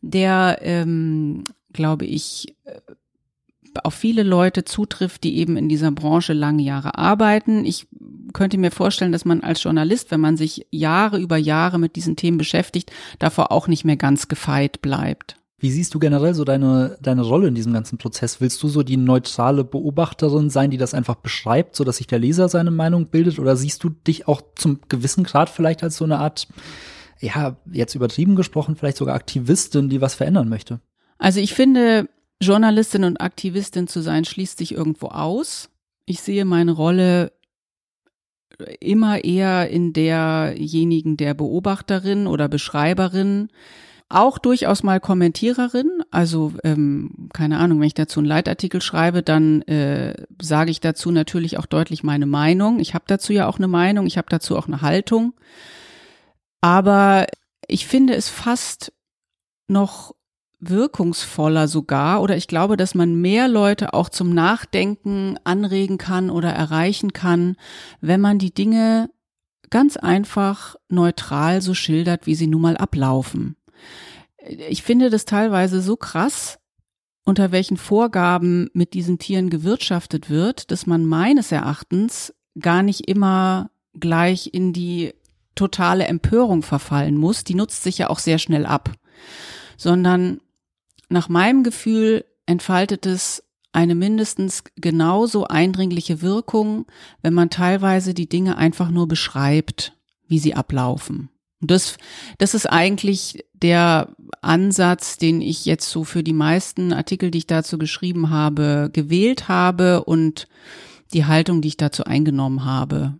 der, 0.00 0.58
ähm, 0.62 1.44
glaube 1.72 2.04
ich, 2.04 2.56
äh, 2.64 2.80
auf 3.82 3.94
viele 3.94 4.22
Leute 4.22 4.64
zutrifft, 4.64 5.24
die 5.24 5.36
eben 5.38 5.56
in 5.56 5.68
dieser 5.68 5.90
Branche 5.90 6.32
lange 6.32 6.62
Jahre 6.62 6.98
arbeiten. 6.98 7.64
Ich 7.64 7.86
könnte 8.32 8.58
mir 8.58 8.70
vorstellen, 8.70 9.12
dass 9.12 9.24
man 9.24 9.40
als 9.40 9.62
Journalist, 9.62 10.10
wenn 10.10 10.20
man 10.20 10.36
sich 10.36 10.66
Jahre 10.70 11.18
über 11.18 11.36
Jahre 11.36 11.78
mit 11.78 11.96
diesen 11.96 12.16
Themen 12.16 12.38
beschäftigt, 12.38 12.92
davor 13.18 13.52
auch 13.52 13.68
nicht 13.68 13.84
mehr 13.84 13.96
ganz 13.96 14.28
gefeit 14.28 14.82
bleibt. 14.82 15.36
Wie 15.58 15.70
siehst 15.70 15.94
du 15.94 15.98
generell 15.98 16.34
so 16.34 16.44
deine, 16.44 16.98
deine 17.00 17.22
Rolle 17.22 17.48
in 17.48 17.54
diesem 17.54 17.72
ganzen 17.72 17.96
Prozess? 17.96 18.40
Willst 18.40 18.62
du 18.62 18.68
so 18.68 18.82
die 18.82 18.98
neutrale 18.98 19.64
Beobachterin 19.64 20.50
sein, 20.50 20.70
die 20.70 20.76
das 20.76 20.92
einfach 20.92 21.14
beschreibt, 21.14 21.74
so 21.74 21.84
dass 21.84 21.96
sich 21.96 22.06
der 22.06 22.18
Leser 22.18 22.50
seine 22.50 22.70
Meinung 22.70 23.06
bildet? 23.06 23.38
Oder 23.38 23.56
siehst 23.56 23.82
du 23.82 23.88
dich 23.88 24.28
auch 24.28 24.42
zum 24.56 24.80
gewissen 24.88 25.24
Grad 25.24 25.48
vielleicht 25.48 25.82
als 25.82 25.96
so 25.96 26.04
eine 26.04 26.18
Art, 26.18 26.48
ja, 27.18 27.56
jetzt 27.72 27.94
übertrieben 27.94 28.36
gesprochen, 28.36 28.76
vielleicht 28.76 28.98
sogar 28.98 29.14
Aktivistin, 29.14 29.88
die 29.88 30.02
was 30.02 30.14
verändern 30.14 30.50
möchte? 30.50 30.80
Also 31.16 31.40
ich 31.40 31.54
finde, 31.54 32.08
Journalistin 32.40 33.04
und 33.04 33.20
Aktivistin 33.20 33.86
zu 33.88 34.00
sein, 34.00 34.24
schließt 34.24 34.58
sich 34.58 34.72
irgendwo 34.72 35.08
aus. 35.08 35.70
Ich 36.06 36.20
sehe 36.20 36.44
meine 36.44 36.72
Rolle 36.72 37.32
immer 38.80 39.24
eher 39.24 39.68
in 39.70 39.92
derjenigen 39.92 41.16
der 41.16 41.34
Beobachterin 41.34 42.26
oder 42.26 42.48
Beschreiberin, 42.48 43.48
auch 44.08 44.38
durchaus 44.38 44.82
mal 44.82 45.00
Kommentiererin. 45.00 46.02
Also 46.10 46.52
ähm, 46.62 47.28
keine 47.32 47.58
Ahnung, 47.58 47.80
wenn 47.80 47.86
ich 47.86 47.94
dazu 47.94 48.20
einen 48.20 48.28
Leitartikel 48.28 48.80
schreibe, 48.80 49.22
dann 49.22 49.62
äh, 49.62 50.14
sage 50.40 50.70
ich 50.70 50.80
dazu 50.80 51.10
natürlich 51.10 51.58
auch 51.58 51.66
deutlich 51.66 52.04
meine 52.04 52.26
Meinung. 52.26 52.80
Ich 52.80 52.94
habe 52.94 53.04
dazu 53.08 53.32
ja 53.32 53.48
auch 53.48 53.58
eine 53.58 53.68
Meinung, 53.68 54.06
ich 54.06 54.18
habe 54.18 54.28
dazu 54.30 54.56
auch 54.56 54.68
eine 54.68 54.82
Haltung. 54.82 55.34
Aber 56.60 57.26
ich 57.66 57.86
finde 57.86 58.14
es 58.14 58.28
fast 58.28 58.92
noch 59.68 60.14
wirkungsvoller 60.70 61.68
sogar. 61.68 62.22
Oder 62.22 62.36
ich 62.36 62.48
glaube, 62.48 62.76
dass 62.76 62.94
man 62.94 63.20
mehr 63.20 63.48
Leute 63.48 63.94
auch 63.94 64.08
zum 64.08 64.30
Nachdenken 64.30 65.38
anregen 65.44 65.98
kann 65.98 66.30
oder 66.30 66.50
erreichen 66.50 67.12
kann, 67.12 67.56
wenn 68.00 68.20
man 68.20 68.38
die 68.38 68.52
Dinge 68.52 69.10
ganz 69.70 69.96
einfach 69.96 70.76
neutral 70.88 71.60
so 71.60 71.74
schildert, 71.74 72.26
wie 72.26 72.34
sie 72.34 72.46
nun 72.46 72.62
mal 72.62 72.76
ablaufen. 72.76 73.56
Ich 74.68 74.82
finde 74.82 75.10
das 75.10 75.24
teilweise 75.24 75.80
so 75.80 75.96
krass, 75.96 76.58
unter 77.24 77.52
welchen 77.52 77.76
Vorgaben 77.76 78.68
mit 78.74 78.92
diesen 78.94 79.18
Tieren 79.18 79.50
gewirtschaftet 79.50 80.28
wird, 80.28 80.70
dass 80.70 80.86
man 80.86 81.06
meines 81.06 81.50
Erachtens 81.50 82.34
gar 82.60 82.82
nicht 82.82 83.08
immer 83.08 83.70
gleich 83.98 84.50
in 84.52 84.72
die 84.72 85.14
totale 85.54 86.06
Empörung 86.06 86.62
verfallen 86.62 87.16
muss. 87.16 87.44
Die 87.44 87.54
nutzt 87.54 87.82
sich 87.82 87.98
ja 87.98 88.10
auch 88.10 88.18
sehr 88.18 88.38
schnell 88.38 88.66
ab, 88.66 88.92
sondern 89.76 90.40
nach 91.14 91.30
meinem 91.30 91.62
Gefühl 91.62 92.24
entfaltet 92.44 93.06
es 93.06 93.42
eine 93.72 93.94
mindestens 93.94 94.64
genauso 94.76 95.46
eindringliche 95.46 96.20
Wirkung, 96.20 96.86
wenn 97.22 97.34
man 97.34 97.50
teilweise 97.50 98.14
die 98.14 98.28
Dinge 98.28 98.58
einfach 98.58 98.90
nur 98.90 99.08
beschreibt, 99.08 99.96
wie 100.28 100.38
sie 100.38 100.54
ablaufen. 100.54 101.30
Und 101.60 101.70
das, 101.70 101.96
das 102.38 102.54
ist 102.54 102.66
eigentlich 102.66 103.44
der 103.52 104.14
Ansatz, 104.42 105.16
den 105.16 105.40
ich 105.40 105.64
jetzt 105.64 105.88
so 105.88 106.04
für 106.04 106.22
die 106.22 106.34
meisten 106.34 106.92
Artikel, 106.92 107.30
die 107.30 107.38
ich 107.38 107.46
dazu 107.46 107.78
geschrieben 107.78 108.30
habe, 108.30 108.90
gewählt 108.92 109.48
habe 109.48 110.04
und 110.04 110.46
die 111.12 111.24
Haltung, 111.24 111.62
die 111.62 111.68
ich 111.68 111.76
dazu 111.76 112.04
eingenommen 112.04 112.64
habe. 112.64 113.14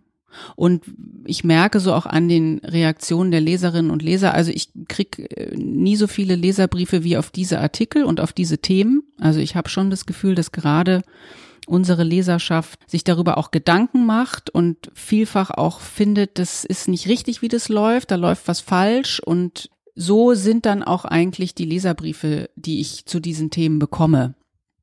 Und 0.55 0.83
ich 1.25 1.43
merke 1.43 1.79
so 1.79 1.93
auch 1.93 2.05
an 2.05 2.27
den 2.27 2.59
Reaktionen 2.59 3.31
der 3.31 3.41
Leserinnen 3.41 3.91
und 3.91 4.01
Leser, 4.01 4.33
also 4.33 4.51
ich 4.51 4.69
krieg 4.87 5.19
äh, 5.37 5.55
nie 5.55 5.95
so 5.95 6.07
viele 6.07 6.35
Leserbriefe 6.35 7.03
wie 7.03 7.17
auf 7.17 7.31
diese 7.31 7.59
Artikel 7.59 8.03
und 8.03 8.19
auf 8.19 8.33
diese 8.33 8.57
Themen. 8.57 9.03
Also 9.19 9.39
ich 9.39 9.55
habe 9.55 9.69
schon 9.69 9.89
das 9.89 10.05
Gefühl, 10.05 10.35
dass 10.35 10.51
gerade 10.51 11.01
unsere 11.67 12.03
Leserschaft 12.03 12.79
sich 12.89 13.03
darüber 13.03 13.37
auch 13.37 13.51
Gedanken 13.51 14.05
macht 14.05 14.49
und 14.49 14.91
vielfach 14.93 15.51
auch 15.51 15.79
findet, 15.79 16.37
das 16.37 16.63
ist 16.63 16.87
nicht 16.87 17.07
richtig, 17.07 17.41
wie 17.41 17.47
das 17.47 17.69
läuft, 17.69 18.11
da 18.11 18.15
läuft 18.15 18.47
was 18.47 18.61
falsch 18.61 19.19
und 19.19 19.69
so 19.95 20.33
sind 20.33 20.65
dann 20.65 20.83
auch 20.83 21.05
eigentlich 21.05 21.55
die 21.55 21.65
Leserbriefe, 21.65 22.49
die 22.55 22.81
ich 22.81 23.05
zu 23.05 23.19
diesen 23.19 23.49
Themen 23.49 23.79
bekomme. 23.79 24.35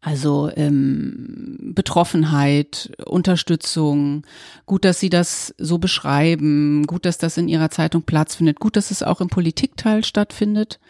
Also 0.05 0.51
ähm, 0.57 1.59
Betroffenheit, 1.61 2.91
Unterstützung, 3.07 4.25
gut, 4.67 4.85
dass 4.85 4.99
Sie 4.99 5.11
das 5.11 5.55
so 5.59 5.79
beschreiben, 5.79 6.85
gut, 6.89 7.05
dass 7.05 7.19
das 7.19 7.39
in 7.39 7.47
Ihrer 7.47 7.71
Zeitung 7.71 8.03
Platz 8.03 8.35
findet, 8.35 8.59
gut, 8.59 8.75
dass 8.75 8.91
es 8.91 9.05
auch 9.05 9.21
im 9.21 9.29
Politikteil 9.29 10.05
stattfindet. 10.05 10.81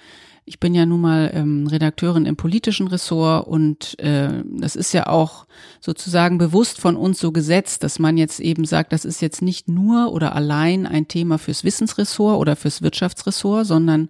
Ich 0.46 0.59
bin 0.59 0.75
ja 0.75 0.87
nun 0.87 1.03
mal 1.03 1.31
ähm, 1.35 1.66
Redakteurin 1.66 2.25
im 2.25 2.37
politischen 2.37 2.88
Ressort 2.88 3.46
und 3.46 3.98
äh, 4.01 4.42
das 4.44 4.77
ist 4.77 4.94
ja 4.94 5.07
auch 5.07 5.46
sozusagen 5.79 6.38
bewusst 6.38 6.81
von 6.81 6.96
uns 6.96 7.20
so 7.20 7.33
gesetzt, 7.33 7.85
dass 7.85 7.98
man 7.98 8.16
jetzt 8.16 8.40
eben 8.40 8.64
sagt, 8.64 8.94
das 8.94 9.05
ist 9.05 9.20
jetzt 9.20 9.42
nicht 9.42 9.68
nur 9.68 10.11
oder 10.11 10.35
allein 10.35 10.87
ein 10.87 11.07
Thema 11.07 11.38
fürs 11.38 11.64
Wissensressort 11.64 12.40
oder 12.40 12.57
fürs 12.57 12.81
Wirtschaftsressort, 12.81 13.66
sondern 13.66 14.09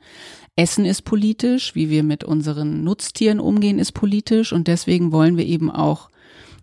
Essen 0.55 0.85
ist 0.85 1.03
politisch, 1.03 1.75
wie 1.75 1.89
wir 1.89 2.03
mit 2.03 2.25
unseren 2.25 2.85
Nutztieren 2.85 3.41
umgehen, 3.41 3.79
ist 3.79 3.93
politisch 3.93 4.53
und 4.53 4.69
deswegen 4.69 5.11
wollen 5.11 5.37
wir 5.37 5.47
eben 5.47 5.71
auch 5.71 6.11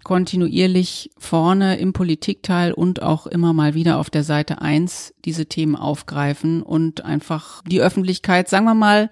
kontinuierlich 0.04 1.12
vorne 1.18 1.78
im 1.78 1.92
Politikteil 1.92 2.72
und 2.72 3.02
auch 3.02 3.28
immer 3.28 3.54
mal 3.54 3.74
wieder 3.74 3.98
auf 3.98 4.10
der 4.10 4.24
Seite 4.24 4.62
eins 4.62 5.14
diese 5.26 5.48
Themen 5.48 5.76
aufgreifen 5.76 6.62
und 6.62 7.04
einfach 7.04 7.62
die 7.64 7.82
Öffentlichkeit, 7.82 8.48
sagen 8.48 8.66
wir 8.66 8.76
mal, 8.76 9.10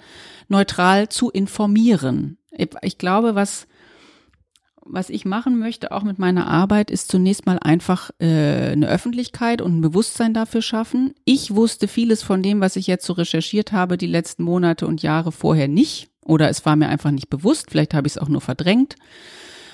neutral 0.47 1.09
zu 1.09 1.29
informieren. 1.29 2.37
Ich 2.81 2.97
glaube, 2.97 3.35
was 3.35 3.67
was 4.89 5.10
ich 5.10 5.26
machen 5.26 5.60
möchte, 5.60 5.91
auch 5.91 6.04
mit 6.04 6.19
meiner 6.19 6.47
Arbeit, 6.47 6.91
ist 6.91 7.10
zunächst 7.10 7.45
mal 7.45 7.60
einfach 7.60 8.12
äh, 8.19 8.71
eine 8.71 8.88
Öffentlichkeit 8.88 9.62
und 9.62 9.78
ein 9.78 9.82
Bewusstsein 9.82 10.34
dafür 10.34 10.62
schaffen. 10.62 11.13
Ich 11.26 11.56
wusste 11.56 11.88
vieles 11.88 12.23
von 12.23 12.41
dem, 12.41 12.62
was 12.62 12.76
ich 12.76 12.88
jetzt 12.88 13.06
so 13.06 13.13
recherchiert 13.13 13.71
habe, 13.71 13.97
die 13.97 14.08
letzten 14.08 14.43
Monate 14.43 14.88
und 14.88 15.02
Jahre 15.02 15.32
vorher 15.32 15.67
nicht. 15.67 16.10
Oder 16.23 16.50
es 16.50 16.65
war 16.65 16.76
mir 16.76 16.89
einfach 16.89 17.12
nicht 17.12 17.30
bewusst. 17.30 17.71
Vielleicht 17.71 17.93
habe 17.93 18.08
ich 18.08 18.13
es 18.13 18.17
auch 18.17 18.28
nur 18.28 18.41
verdrängt. 18.41 18.95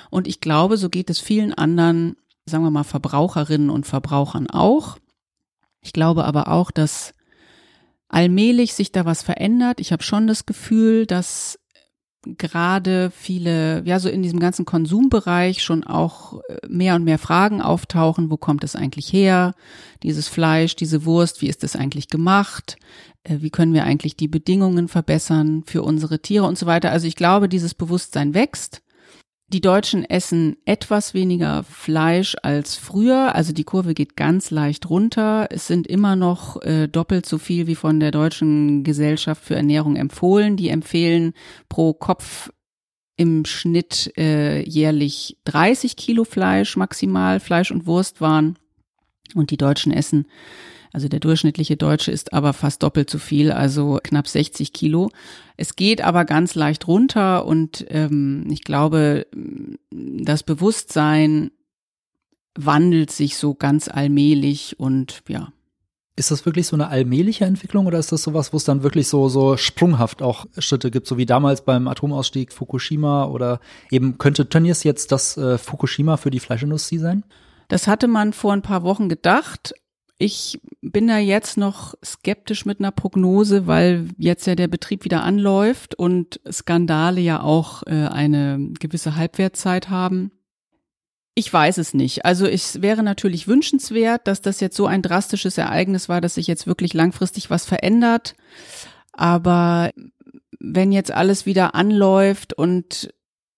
Und 0.10 0.28
ich 0.28 0.42
glaube, 0.42 0.78
so 0.78 0.90
geht 0.90 1.10
es 1.10 1.20
vielen 1.20 1.54
anderen, 1.54 2.16
sagen 2.46 2.64
wir 2.64 2.72
mal, 2.72 2.84
Verbraucherinnen 2.84 3.70
und 3.70 3.88
Verbrauchern 3.88 4.50
auch. 4.50 4.98
Ich 5.82 5.94
glaube 5.94 6.26
aber 6.26 6.50
auch, 6.50 6.72
dass 6.72 7.14
allmählich 8.08 8.76
sich 8.76 8.92
da 8.92 9.06
was 9.06 9.24
verändert. 9.24 9.80
Ich 9.80 9.92
habe 9.92 10.04
schon 10.04 10.28
das 10.28 10.46
Gefühl, 10.46 11.08
dass 11.08 11.60
gerade 12.26 13.12
viele, 13.12 13.84
ja, 13.86 14.00
so 14.00 14.10
in 14.10 14.24
diesem 14.24 14.40
ganzen 14.40 14.66
Konsumbereich 14.66 15.64
schon 15.64 15.84
auch 15.84 16.42
äh, 16.48 16.68
mehr 16.68 16.96
und 16.96 17.04
mehr 17.04 17.20
Fragen 17.20 17.62
auftauchen. 17.62 18.30
Wo 18.30 18.38
kommt 18.38 18.64
es 18.64 18.76
eigentlich 18.76 19.12
her? 19.12 19.56
Dieses 20.04 20.28
Fleisch, 20.28 20.76
diese 20.76 21.06
Wurst, 21.06 21.42
wie 21.42 21.48
ist 21.48 21.64
das 21.64 21.76
eigentlich 21.76 22.08
gemacht? 22.08 22.78
Äh, 23.24 23.38
wie 23.40 23.50
können 23.50 23.74
wir 23.74 23.84
eigentlich 23.84 24.16
die 24.16 24.28
Bedingungen 24.28 24.88
verbessern 24.88 25.64
für 25.66 25.82
unsere 25.82 26.20
Tiere 26.20 26.46
und 26.46 26.58
so 26.58 26.66
weiter? 26.66 26.92
Also 26.92 27.08
ich 27.08 27.16
glaube, 27.16 27.50
dieses 27.50 27.74
Bewusstsein 27.74 28.34
wächst. 28.34 28.83
Die 29.54 29.62
Deutschen 29.62 30.04
essen 30.04 30.58
etwas 30.66 31.14
weniger 31.14 31.62
Fleisch 31.62 32.36
als 32.42 32.76
früher, 32.76 33.36
also 33.36 33.54
die 33.54 33.64
Kurve 33.64 33.94
geht 33.94 34.16
ganz 34.16 34.50
leicht 34.50 34.90
runter. 34.90 35.48
Es 35.52 35.68
sind 35.68 35.86
immer 35.86 36.16
noch 36.16 36.60
äh, 36.64 36.88
doppelt 36.88 37.28
so 37.28 37.38
viel 37.38 37.68
wie 37.68 37.76
von 37.76 38.00
der 38.00 38.10
Deutschen 38.10 38.84
Gesellschaft 38.84 39.44
für 39.46 39.56
Ernährung 39.56 39.96
empfohlen. 39.96 40.58
Die 40.58 40.70
empfehlen 40.70 41.34
pro 41.70 41.94
Kopf 41.94 42.52
im 43.16 43.46
Schnitt 43.46 44.12
äh, 44.18 44.68
jährlich 44.68 45.38
30 45.46 45.98
Kilo 45.98 46.24
Fleisch 46.24 46.76
maximal, 46.76 47.40
Fleisch 47.40 47.70
und 47.70 47.86
Wurstwaren. 47.86 48.58
Und 49.36 49.52
die 49.52 49.58
Deutschen 49.58 49.92
essen 49.92 50.26
also 50.94 51.08
der 51.08 51.20
durchschnittliche 51.20 51.76
Deutsche 51.76 52.12
ist 52.12 52.34
aber 52.34 52.54
fast 52.54 52.84
doppelt 52.84 53.10
so 53.10 53.18
viel, 53.18 53.52
also 53.52 54.00
knapp 54.04 54.28
60 54.28 54.74
Kilo. 54.74 55.10
Es 55.58 55.76
geht 55.76 56.02
aber 56.02 56.24
ganz 56.24 56.54
leicht 56.54 56.88
runter 56.88 57.46
und 57.48 57.84
ähm, 57.90 58.46
ich 58.52 58.64
glaube, 58.64 59.26
das 59.82 60.44
Bewusstsein 60.44 61.50
wandelt 62.56 63.12
sich 63.12 63.38
so 63.38 63.56
ganz 63.56 63.88
allmählich 63.88 64.80
und 64.80 65.24
ja. 65.28 65.52
Ist 66.16 66.30
das 66.30 66.46
wirklich 66.46 66.68
so 66.68 66.76
eine 66.76 66.90
allmähliche 66.90 67.46
Entwicklung 67.46 67.88
oder 67.88 67.98
ist 67.98 68.12
das 68.12 68.22
sowas, 68.22 68.54
wo 68.54 68.58
es 68.58 68.64
dann 68.64 68.84
wirklich 68.84 69.08
so, 69.08 69.30
so 69.30 69.58
sprunghaft 69.58 70.22
auch 70.22 70.46
Schritte 70.60 70.92
gibt, 70.92 71.08
so 71.08 71.18
wie 71.18 71.26
damals 71.26 71.66
beim 71.66 71.88
Atomausstieg 71.88 72.54
Fukushima 72.54 73.26
oder 73.26 73.60
eben 73.90 74.20
könnte 74.20 74.48
Tönnies 74.48 74.84
jetzt 74.84 75.12
das 75.12 75.38
äh, 75.38 75.58
Fukushima 75.58 76.18
für 76.18 76.30
die 76.30 76.40
Fleischindustrie 76.40 77.00
sein? 77.00 77.24
Das 77.68 77.88
hatte 77.88 78.08
man 78.08 78.34
vor 78.34 78.54
ein 78.54 78.62
paar 78.62 78.84
Wochen 78.84 79.10
gedacht, 79.10 79.74
ich 80.18 80.62
bin 80.82 81.08
da 81.08 81.18
jetzt 81.18 81.58
noch 81.58 81.96
skeptisch 82.04 82.66
mit 82.66 82.80
einer 82.80 82.92
Prognose, 82.92 83.68
weil 83.68 84.08
jetzt 84.18 84.46
ja 84.48 84.56
der 84.56 84.68
Betrieb 84.68 85.06
wieder 85.06 85.24
anläuft 85.24 85.96
und 85.96 86.40
Skandale 86.50 87.22
ja 87.22 87.42
auch 87.42 87.84
äh, 87.88 88.08
eine 88.08 88.70
gewisse 88.80 89.16
Halbwertzeit 89.16 89.90
haben. 89.90 90.32
Ich 91.36 91.52
weiß 91.52 91.80
es 91.80 91.96
nicht. 91.96 92.26
Also 92.26 92.46
es 92.46 92.82
wäre 92.82 93.02
natürlich 93.02 93.48
wünschenswert, 93.48 94.28
dass 94.28 94.42
das 94.42 94.60
jetzt 94.60 94.78
so 94.78 94.86
ein 94.86 95.02
drastisches 95.02 95.58
Ereignis 95.58 96.08
war, 96.08 96.22
dass 96.22 96.36
sich 96.36 96.46
jetzt 96.46 96.68
wirklich 96.68 96.94
langfristig 96.94 97.50
was 97.50 97.66
verändert. 97.66 98.36
Aber 99.14 99.92
wenn 100.60 100.92
jetzt 100.92 101.12
alles 101.12 101.48
wieder 101.48 101.74
anläuft 101.74 102.54
und 102.54 103.14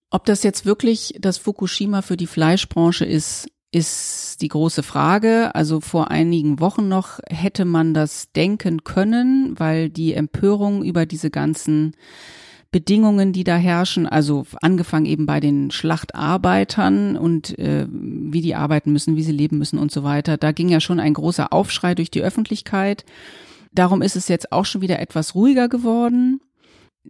ob 0.10 0.26
das 0.26 0.44
jetzt 0.44 0.65
wirklich 0.65 1.15
das 1.20 1.38
Fukushima 1.38 2.02
für 2.02 2.15
die 2.15 2.28
Fleischbranche 2.28 3.04
ist, 3.04 3.48
ist 3.75 4.38
die 4.39 4.47
große 4.47 4.83
Frage. 4.83 5.53
Also 5.53 5.81
vor 5.81 6.09
einigen 6.09 6.61
Wochen 6.61 6.88
noch 6.88 7.19
hätte 7.29 7.65
man 7.65 7.93
das 7.93 8.31
denken 8.31 8.85
können, 8.85 9.53
weil 9.57 9.89
die 9.89 10.13
Empörung 10.13 10.81
über 10.81 11.05
diese 11.05 11.29
ganzen 11.29 11.93
Bedingungen, 12.71 13.33
die 13.33 13.43
da 13.43 13.57
herrschen, 13.57 14.07
also 14.07 14.45
angefangen 14.61 15.05
eben 15.05 15.25
bei 15.25 15.41
den 15.41 15.71
Schlachtarbeitern 15.71 17.17
und 17.17 17.59
äh, 17.59 17.85
wie 17.89 18.41
die 18.41 18.55
arbeiten 18.55 18.93
müssen, 18.93 19.17
wie 19.17 19.23
sie 19.23 19.33
leben 19.33 19.57
müssen 19.57 19.77
und 19.77 19.91
so 19.91 20.05
weiter. 20.05 20.38
Da 20.38 20.53
ging 20.53 20.69
ja 20.69 20.79
schon 20.79 21.01
ein 21.01 21.13
großer 21.13 21.51
Aufschrei 21.51 21.95
durch 21.95 22.09
die 22.09 22.21
Öffentlichkeit. 22.21 23.03
Darum 23.73 24.01
ist 24.01 24.15
es 24.15 24.29
jetzt 24.29 24.53
auch 24.53 24.65
schon 24.65 24.79
wieder 24.79 24.99
etwas 24.99 25.35
ruhiger 25.35 25.67
geworden. 25.67 26.39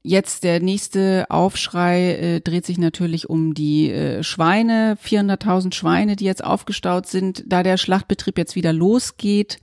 Jetzt 0.07 0.43
der 0.43 0.59
nächste 0.59 1.25
Aufschrei 1.29 2.13
äh, 2.13 2.41
dreht 2.41 2.65
sich 2.65 2.77
natürlich 2.77 3.29
um 3.29 3.53
die 3.53 3.89
äh, 3.89 4.23
Schweine, 4.23 4.97
400.000 5.03 5.73
Schweine, 5.73 6.15
die 6.15 6.25
jetzt 6.25 6.43
aufgestaut 6.43 7.07
sind. 7.07 7.43
Da 7.47 7.63
der 7.63 7.77
Schlachtbetrieb 7.77 8.37
jetzt 8.37 8.55
wieder 8.55 8.71
losgeht, 8.71 9.57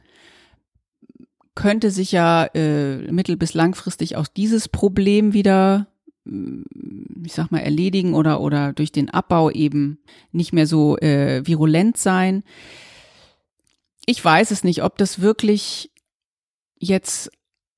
könnte 1.55 1.90
sich 1.90 2.12
ja 2.12 2.44
äh, 2.55 3.11
mittel- 3.12 3.37
bis 3.37 3.55
langfristig 3.55 4.16
auch 4.16 4.26
dieses 4.26 4.68
Problem 4.68 5.33
wieder 5.33 5.87
Mm, 6.24 6.62
ich 7.24 7.33
sag 7.33 7.50
mal, 7.50 7.61
erledigen 7.61 8.14
oder, 8.14 8.40
oder 8.40 8.72
durch 8.72 8.92
den 8.92 9.11
Abbau 9.11 9.50
eben 9.50 9.98
nicht 10.31 10.52
mehr 10.52 10.66
so 10.66 10.96
äh, 10.98 11.46
virulent 11.46 11.96
sein. 11.96 12.44
Ich 14.07 14.24
weiß 14.24 14.50
es 14.50 14.64
nicht, 14.64 14.83
ob 14.83 14.98
das 14.98 15.20
wirklich 15.20 15.90
jetzt 16.78 17.31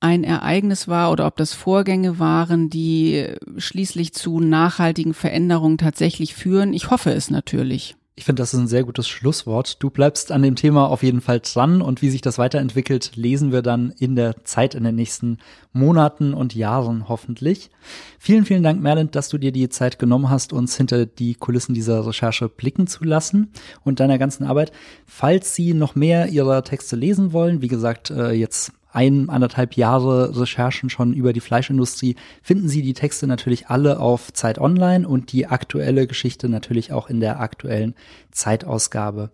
ein 0.04 0.22
Ereignis 0.22 0.86
war 0.86 1.10
oder 1.10 1.26
ob 1.26 1.36
das 1.36 1.54
Vorgänge 1.54 2.18
waren, 2.18 2.68
die 2.68 3.26
schließlich 3.56 4.12
zu 4.12 4.38
nachhaltigen 4.38 5.14
Veränderungen 5.14 5.78
tatsächlich 5.78 6.34
führen. 6.34 6.74
Ich 6.74 6.90
hoffe 6.90 7.10
es 7.10 7.30
natürlich. 7.30 7.96
Ich 8.16 8.26
finde, 8.26 8.42
das 8.42 8.52
ist 8.52 8.60
ein 8.60 8.68
sehr 8.68 8.84
gutes 8.84 9.08
Schlusswort. 9.08 9.82
Du 9.82 9.88
bleibst 9.88 10.30
an 10.30 10.42
dem 10.42 10.56
Thema 10.56 10.88
auf 10.88 11.02
jeden 11.02 11.22
Fall 11.22 11.40
dran 11.40 11.80
und 11.80 12.02
wie 12.02 12.10
sich 12.10 12.20
das 12.20 12.38
weiterentwickelt, 12.38 13.16
lesen 13.16 13.50
wir 13.50 13.62
dann 13.62 13.94
in 13.98 14.14
der 14.14 14.44
Zeit 14.44 14.74
in 14.74 14.84
den 14.84 14.94
nächsten 14.94 15.38
Monaten 15.72 16.34
und 16.34 16.54
Jahren 16.54 17.08
hoffentlich. 17.08 17.70
Vielen, 18.18 18.44
vielen 18.44 18.62
Dank, 18.62 18.82
Merlin, 18.82 19.10
dass 19.10 19.30
du 19.30 19.38
dir 19.38 19.52
die 19.52 19.70
Zeit 19.70 19.98
genommen 19.98 20.28
hast, 20.28 20.52
uns 20.52 20.76
hinter 20.76 21.06
die 21.06 21.34
Kulissen 21.34 21.74
dieser 21.74 22.06
Recherche 22.06 22.50
blicken 22.50 22.86
zu 22.86 23.04
lassen 23.04 23.52
und 23.84 24.00
deiner 24.00 24.18
ganzen 24.18 24.44
Arbeit. 24.44 24.70
Falls 25.06 25.54
Sie 25.54 25.72
noch 25.72 25.94
mehr 25.94 26.28
Ihrer 26.28 26.62
Texte 26.62 26.94
lesen 26.94 27.32
wollen, 27.32 27.62
wie 27.62 27.68
gesagt, 27.68 28.10
äh, 28.10 28.32
jetzt 28.32 28.72
ein, 28.94 29.28
anderthalb 29.28 29.74
Jahre 29.74 30.38
Recherchen 30.38 30.90
schon 30.90 31.12
über 31.12 31.32
die 31.32 31.40
Fleischindustrie, 31.40 32.16
finden 32.42 32.68
Sie 32.68 32.82
die 32.82 32.94
Texte 32.94 33.26
natürlich 33.26 33.68
alle 33.68 33.98
auf 33.98 34.32
Zeit 34.32 34.58
Online 34.58 35.06
und 35.06 35.32
die 35.32 35.46
aktuelle 35.46 36.06
Geschichte 36.06 36.48
natürlich 36.48 36.92
auch 36.92 37.10
in 37.10 37.20
der 37.20 37.40
aktuellen 37.40 37.94
Zeitausgabe. 38.30 39.30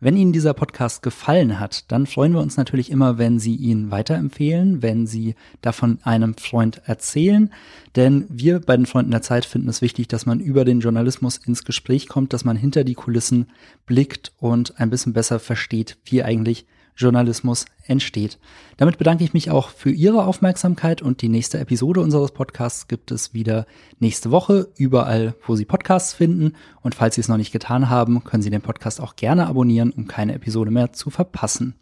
Wenn 0.00 0.16
Ihnen 0.16 0.32
dieser 0.32 0.54
Podcast 0.54 1.02
gefallen 1.02 1.58
hat, 1.58 1.90
dann 1.90 2.06
freuen 2.06 2.32
wir 2.32 2.40
uns 2.40 2.56
natürlich 2.56 2.92
immer, 2.92 3.18
wenn 3.18 3.40
Sie 3.40 3.56
ihn 3.56 3.90
weiterempfehlen, 3.90 4.80
wenn 4.80 5.08
Sie 5.08 5.34
davon 5.60 5.98
einem 6.04 6.34
Freund 6.36 6.82
erzählen. 6.84 7.52
Denn 7.96 8.24
wir 8.28 8.60
bei 8.60 8.76
den 8.76 8.86
Freunden 8.86 9.10
der 9.10 9.22
Zeit 9.22 9.44
finden 9.44 9.68
es 9.68 9.82
wichtig, 9.82 10.06
dass 10.06 10.24
man 10.24 10.38
über 10.38 10.64
den 10.64 10.78
Journalismus 10.78 11.36
ins 11.36 11.64
Gespräch 11.64 12.06
kommt, 12.06 12.32
dass 12.32 12.44
man 12.44 12.56
hinter 12.56 12.84
die 12.84 12.94
Kulissen 12.94 13.46
blickt 13.86 14.30
und 14.38 14.78
ein 14.78 14.90
bisschen 14.90 15.14
besser 15.14 15.40
versteht, 15.40 15.96
wie 16.04 16.22
eigentlich 16.22 16.66
Journalismus 16.98 17.64
entsteht. 17.86 18.38
Damit 18.76 18.98
bedanke 18.98 19.24
ich 19.24 19.32
mich 19.32 19.50
auch 19.50 19.70
für 19.70 19.90
Ihre 19.90 20.26
Aufmerksamkeit 20.26 21.00
und 21.00 21.22
die 21.22 21.28
nächste 21.28 21.58
Episode 21.58 22.00
unseres 22.00 22.32
Podcasts 22.32 22.88
gibt 22.88 23.10
es 23.12 23.32
wieder 23.32 23.66
nächste 24.00 24.30
Woche 24.30 24.68
überall, 24.76 25.34
wo 25.46 25.56
Sie 25.56 25.64
Podcasts 25.64 26.12
finden. 26.12 26.54
Und 26.82 26.94
falls 26.94 27.14
Sie 27.14 27.20
es 27.20 27.28
noch 27.28 27.36
nicht 27.36 27.52
getan 27.52 27.88
haben, 27.88 28.24
können 28.24 28.42
Sie 28.42 28.50
den 28.50 28.62
Podcast 28.62 29.00
auch 29.00 29.16
gerne 29.16 29.46
abonnieren, 29.46 29.92
um 29.92 30.06
keine 30.08 30.34
Episode 30.34 30.70
mehr 30.70 30.92
zu 30.92 31.08
verpassen. 31.08 31.78